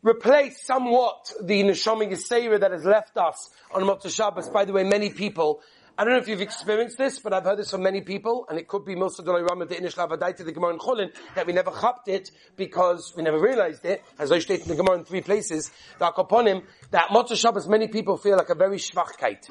replace 0.03 0.61
somewhat 0.65 1.31
the 1.41 1.63
neshama 1.63 2.09
yisera 2.11 2.59
that 2.59 2.71
has 2.71 2.83
left 2.83 3.15
us 3.17 3.49
on 3.73 3.83
Motzei 3.83 4.13
Shabbos. 4.13 4.49
By 4.49 4.65
the 4.65 4.73
way, 4.73 4.83
many 4.83 5.11
people 5.11 5.61
I 5.97 6.05
don't 6.05 6.13
know 6.13 6.19
if 6.19 6.27
you've 6.27 6.41
experienced 6.41 6.97
this, 6.97 7.19
but 7.19 7.33
I've 7.33 7.43
heard 7.43 7.59
this 7.59 7.71
from 7.71 7.83
many 7.83 8.01
people, 8.01 8.45
and 8.49 8.57
it 8.57 8.67
could 8.67 8.85
be 8.85 8.95
most 8.95 9.19
of 9.19 9.25
the 9.25 9.33
Rama 9.33 9.65
the 9.65 9.75
Inish 9.75 9.95
Lavadaita, 9.95 10.45
the 10.45 10.51
Gemara 10.53 10.73
in 10.73 10.79
Cholin, 10.79 11.13
that 11.35 11.45
we 11.45 11.53
never 11.53 11.69
chapped 11.69 12.07
it 12.07 12.31
because 12.55 13.13
we 13.15 13.23
never 13.23 13.39
realized 13.39 13.83
it, 13.83 14.01
as 14.17 14.31
I 14.31 14.39
stated 14.39 14.63
in 14.63 14.69
the 14.69 14.81
Gemara 14.81 14.99
in 14.99 15.05
three 15.05 15.21
places, 15.21 15.69
that 15.99 16.13
upon 16.17 16.47
him, 16.47 16.63
that 16.91 17.09
Motzei 17.09 17.35
Shabbos, 17.35 17.67
many 17.67 17.89
people 17.89 18.17
feel 18.17 18.37
like 18.37 18.49
a 18.49 18.55
very 18.55 18.77
schwachkeit. 18.77 19.49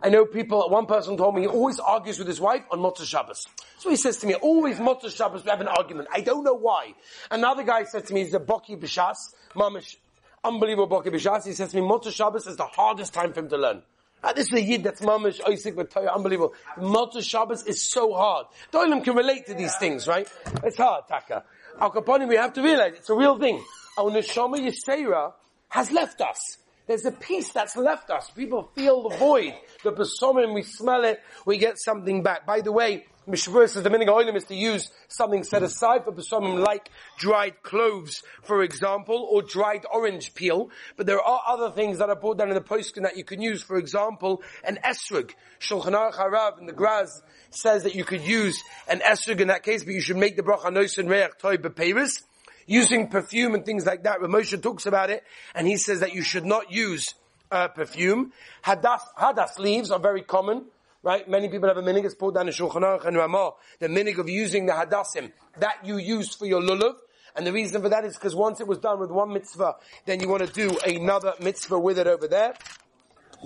I 0.00 0.10
know 0.10 0.26
people, 0.26 0.68
one 0.68 0.86
person 0.86 1.16
told 1.16 1.34
me 1.34 1.42
he 1.42 1.46
always 1.48 1.80
argues 1.80 2.18
with 2.18 2.28
his 2.28 2.40
wife 2.40 2.62
on 2.70 2.80
Motzei 2.80 3.06
Shabbos. 3.06 3.46
So 3.78 3.88
he 3.88 3.96
says 3.96 4.18
to 4.18 4.26
me, 4.26 4.34
always 4.34 4.78
Motzei 4.78 5.14
Shabbos 5.14 5.42
we 5.42 5.50
have 5.50 5.62
an 5.62 5.68
argument. 5.68 6.08
I 6.12 6.20
don't 6.20 6.44
know 6.44 6.54
why. 6.54 6.94
Another 7.30 7.64
guy 7.64 7.84
said 7.84 8.06
to 8.06 8.14
me, 8.14 8.24
he's 8.24 8.34
a 8.34 8.40
Boki 8.40 8.78
Bishas, 8.78 9.34
Mamish, 9.56 9.96
unbelievable 10.44 11.02
Boki 11.02 11.08
Bishas. 11.08 11.46
He 11.46 11.52
says 11.52 11.70
to 11.70 11.80
me, 11.80 11.82
Motzei 11.82 12.12
Shabbos 12.12 12.46
is 12.46 12.56
the 12.56 12.66
hardest 12.66 13.14
time 13.14 13.32
for 13.32 13.40
him 13.40 13.48
to 13.48 13.56
learn. 13.56 13.82
Ah, 14.22 14.32
this 14.32 14.48
is 14.48 14.52
a 14.52 14.62
yid 14.62 14.82
that's 14.82 15.00
mamish, 15.00 15.40
Isaac, 15.48 15.76
but 15.76 15.96
unbelievable. 15.96 16.54
Motzah 16.76 17.22
Shabbos 17.22 17.64
is 17.66 17.90
so 17.90 18.12
hard. 18.12 18.46
Olim 18.74 19.02
can 19.02 19.14
relate 19.14 19.46
to 19.46 19.54
these 19.54 19.76
things, 19.76 20.08
right? 20.08 20.28
It's 20.64 20.76
hard, 20.76 21.04
Taka. 21.08 21.44
Al 21.80 21.92
Capone, 21.92 22.26
we 22.28 22.36
have 22.36 22.52
to 22.54 22.62
realize 22.62 22.94
it's 22.96 23.10
a 23.10 23.14
real 23.14 23.38
thing. 23.38 23.62
Our 23.96 24.10
Neshama 24.10 24.58
Yisera 24.58 25.32
has 25.68 25.92
left 25.92 26.20
us. 26.20 26.56
There's 26.88 27.04
a 27.04 27.12
piece 27.12 27.52
that's 27.52 27.76
left 27.76 28.10
us. 28.10 28.30
People 28.30 28.70
feel 28.74 29.08
the 29.08 29.16
void. 29.16 29.54
The 29.84 29.92
besomim, 29.92 30.54
we 30.54 30.62
smell 30.62 31.04
it, 31.04 31.20
we 31.44 31.58
get 31.58 31.78
something 31.78 32.22
back. 32.22 32.46
By 32.46 32.62
the 32.62 32.72
way, 32.72 33.04
Mishvur 33.28 33.68
says 33.68 33.82
the 33.82 33.90
meaning 33.90 34.08
of 34.08 34.36
is 34.36 34.44
to 34.44 34.54
use 34.54 34.90
something 35.08 35.44
set 35.44 35.62
aside 35.62 36.04
for 36.04 36.12
besomim 36.12 36.64
like 36.64 36.90
dried 37.18 37.62
cloves, 37.62 38.22
for 38.42 38.62
example, 38.62 39.28
or 39.30 39.42
dried 39.42 39.84
orange 39.92 40.34
peel. 40.34 40.70
But 40.96 41.06
there 41.06 41.20
are 41.20 41.42
other 41.46 41.70
things 41.70 41.98
that 41.98 42.08
are 42.08 42.16
brought 42.16 42.38
down 42.38 42.48
in 42.48 42.54
the 42.54 42.62
posting 42.62 43.02
that 43.02 43.18
you 43.18 43.24
can 43.24 43.42
use. 43.42 43.62
For 43.62 43.76
example, 43.76 44.42
an 44.64 44.78
esrog. 44.82 45.32
Shulchan 45.60 45.92
Aruch 45.92 46.14
Harav 46.14 46.58
in 46.58 46.66
the 46.66 46.72
Graz 46.72 47.22
says 47.50 47.82
that 47.82 47.94
you 47.94 48.04
could 48.04 48.22
use 48.22 48.62
an 48.88 49.00
esrog 49.00 49.40
in 49.40 49.48
that 49.48 49.62
case, 49.62 49.84
but 49.84 49.92
you 49.92 50.00
should 50.00 50.16
make 50.16 50.36
the 50.36 50.42
bracha 50.42 50.66
noisen 50.66 51.08
reach 51.08 51.30
toy 51.38 51.58
beperis 51.58 52.22
using 52.66 53.08
perfume 53.08 53.54
and 53.54 53.66
things 53.66 53.84
like 53.84 54.04
that. 54.04 54.20
Ramosha 54.20 54.62
talks 54.62 54.86
about 54.86 55.10
it, 55.10 55.22
and 55.54 55.66
he 55.66 55.76
says 55.76 56.00
that 56.00 56.14
you 56.14 56.22
should 56.22 56.44
not 56.46 56.70
use 56.70 57.14
uh, 57.50 57.68
perfume. 57.68 58.32
Hadas, 58.64 59.00
hadas 59.18 59.58
leaves 59.58 59.90
are 59.90 59.98
very 59.98 60.22
common, 60.22 60.66
right? 61.08 61.26
Many 61.26 61.48
people 61.48 61.68
have 61.68 61.78
a 61.78 61.82
minig, 61.82 62.04
it's 62.04 62.14
pulled 62.14 62.34
down 62.34 62.48
in 62.48 62.52
Shulchan 62.52 62.82
Aruch 62.82 63.06
and 63.06 63.16
Ramah, 63.16 63.52
the 63.78 63.88
minig 63.88 64.18
of 64.18 64.28
using 64.28 64.66
the 64.66 64.74
hadassim, 64.74 65.32
that 65.58 65.78
you 65.82 65.96
use 65.96 66.34
for 66.34 66.44
your 66.44 66.60
lulav. 66.60 66.96
And 67.34 67.46
the 67.46 67.52
reason 67.52 67.80
for 67.80 67.88
that 67.88 68.04
is 68.04 68.14
because 68.14 68.34
once 68.34 68.60
it 68.60 68.66
was 68.66 68.76
done 68.76 69.00
with 69.00 69.10
one 69.10 69.32
mitzvah, 69.32 69.76
then 70.04 70.20
you 70.20 70.28
want 70.28 70.46
to 70.46 70.52
do 70.52 70.76
another 70.86 71.32
mitzvah 71.40 71.78
with 71.78 71.98
it 71.98 72.06
over 72.06 72.28
there. 72.28 72.52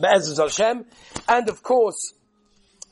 Be'ez 0.00 0.37
Hashem. 0.37 0.87
And 1.28 1.49
of 1.49 1.62
course, 1.62 2.14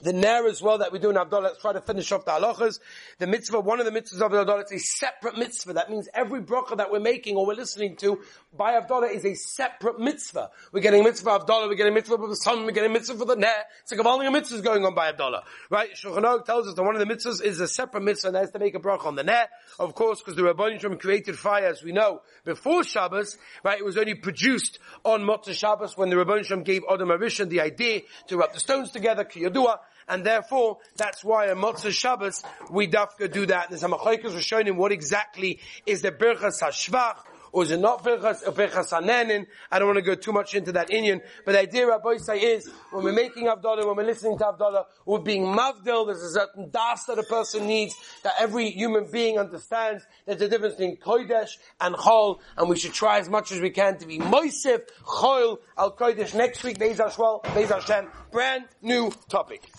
the 0.03 0.13
Nair 0.13 0.47
as 0.47 0.63
well 0.63 0.79
that 0.79 0.93
we 0.93 0.99
do 0.99 1.11
in 1.11 1.17
Havdalah, 1.17 1.43
let's 1.43 1.61
try 1.61 1.73
to 1.73 1.81
finish 1.81 2.11
off 2.13 2.25
the 2.25 2.33
halachas. 2.33 2.81
The 3.19 3.27
mitzvah, 3.27 3.61
one 3.61 3.81
of 3.81 3.87
the 3.87 3.93
mitzvahs 3.93 4.21
of 4.21 4.33
Havdalah, 4.33 4.63
it's 4.63 4.73
a 4.73 4.79
separate 4.79 5.37
mitzvah. 5.37 5.75
That 5.75 5.91
means 5.91 6.09
every 6.15 6.41
bracha 6.41 6.77
that 6.77 6.91
we're 6.91 7.01
making 7.01 7.37
or 7.37 7.47
we're 7.47 7.55
listening 7.55 7.97
to 7.97 8.21
by 8.57 8.81
Havdalah 8.81 9.15
is 9.15 9.25
a 9.25 9.35
separate 9.35 9.99
mitzvah. 9.99 10.51
We're 10.73 10.81
getting 10.81 11.01
a 11.01 11.05
mitzvah 11.05 11.31
of 11.31 11.47
Havdalah, 11.47 11.69
we're 11.69 11.75
getting 11.75 11.93
a 11.93 11.95
mitzvah 11.95 12.17
for 12.19 12.29
the 12.29 12.37
sun, 12.37 12.65
we're 12.65 12.73
getting 12.73 12.91
a 12.91 12.93
mitzvah 12.95 13.19
for 13.19 13.25
the 13.25 13.37
Nair. 13.37 13.65
It's 13.83 13.93
like 13.93 14.05
all 14.05 14.19
the 14.19 14.25
mitzvahs 14.25 14.63
going 14.63 14.85
on 14.85 14.95
by 14.95 15.13
Havdalah. 15.13 15.43
Right? 15.69 15.91
Shulchan 15.95 16.45
tells 16.45 16.69
us 16.69 16.75
that 16.75 16.83
one 16.83 16.97
of 16.97 17.07
the 17.07 17.13
mitzvahs 17.15 17.43
is 17.43 17.61
a 17.61 17.69
separate 17.69 18.03
mitzvah 18.03 18.29
and 18.29 18.37
that 18.37 18.45
is 18.45 18.51
to 18.51 18.59
make 18.59 18.75
a 18.75 18.81
bracha 18.81 19.07
on 19.07 19.17
the 19.17 19.25
Nair. 19.25 19.49
Of 19.79 19.95
course, 19.95 20.21
because 20.21 20.37
the 20.37 20.43
Rabbanim 20.43 20.81
Shem 20.81 20.99
created 20.99 21.39
fire, 21.39 21.67
as 21.67 21.83
we 21.83 21.93
know, 21.93 22.23
before 22.45 22.85
Shabbos, 22.85 23.37
right? 23.65 23.79
It 23.79 23.85
was 23.85 23.97
only 23.97 24.15
produced 24.15 24.79
on 25.05 25.23
Motzah 25.23 25.53
Shabbos 25.53 25.97
when 25.97 26.11
the 26.11 26.17
Rabbanim 26.17 26.45
Shem 26.45 26.63
gave 26.63 26.83
Adam 26.91 27.09
Arishan 27.09 27.49
the 27.49 27.61
idea 27.61 28.03
to 28.29 28.37
rub 28.37 28.53
the 28.53 28.61
stones 28.61 28.91
together, 28.91 29.25
Kiyadua, 29.25 29.79
and 30.11 30.25
therefore 30.25 30.79
that's 30.97 31.25
why 31.25 31.51
on 31.51 31.57
Motzah 31.57 31.93
Shabbos 31.93 32.43
we 32.71 32.89
dafka 32.89 33.33
do 33.33 33.47
that. 33.47 33.71
And 33.71 33.79
the 33.79 33.87
Samachaikas 33.87 34.35
were 34.35 34.41
showing 34.41 34.67
him 34.67 34.77
what 34.77 34.93
exactly 34.93 35.61
is 35.87 36.03
the 36.03 36.11
Birchas 36.11 36.61
Hashvach, 36.61 37.17
or 37.53 37.65
is 37.65 37.71
it 37.71 37.81
not 37.81 38.05
Birchas, 38.05 38.47
uh, 38.47 38.53
Hanenin? 38.53 39.47
I 39.71 39.79
don't 39.79 39.89
want 39.89 39.99
to 39.99 40.03
go 40.03 40.15
too 40.15 40.33
much 40.33 40.55
into 40.55 40.73
that 40.73 40.91
Indian, 40.91 41.21
but 41.45 41.53
the 41.53 41.61
idea 41.61 41.87
Rabbi 41.87 42.17
say 42.19 42.39
is, 42.39 42.71
when 42.91 43.05
we're 43.05 43.13
making 43.13 43.47
Havdalah, 43.47 43.87
when 43.87 43.97
we're 43.97 44.05
listening 44.05 44.39
to 44.39 44.45
Havdalah, 44.45 44.85
we're 45.07 45.19
being 45.19 45.45
Mavdil, 45.45 46.07
there's 46.07 46.23
a 46.23 46.31
certain 46.31 46.71
das 46.71 47.05
that 47.05 47.19
a 47.19 47.23
person 47.25 47.67
needs, 47.67 47.95
that 48.23 48.35
every 48.39 48.71
human 48.71 49.11
being 49.11 49.39
understands, 49.39 50.05
there's 50.27 50.41
a 50.41 50.49
difference 50.49 50.75
between 50.75 50.97
Kodesh 50.97 51.51
and 51.81 51.95
Chol, 51.95 52.41
and 52.57 52.69
we 52.69 52.77
should 52.77 52.93
try 52.93 53.19
as 53.19 53.29
much 53.29 53.53
as 53.53 53.61
we 53.61 53.71
can 53.71 53.99
to 53.99 54.07
be 54.07 54.19
Moisif, 54.19 54.83
Chol, 55.05 55.59
Al 55.77 55.97
Kodesh. 55.97 56.35
Next 56.35 56.63
week, 56.63 56.79
Beis 56.79 56.99
Hashem, 56.99 58.09
brand 58.31 58.65
new 58.83 59.11
topic. 59.29 59.71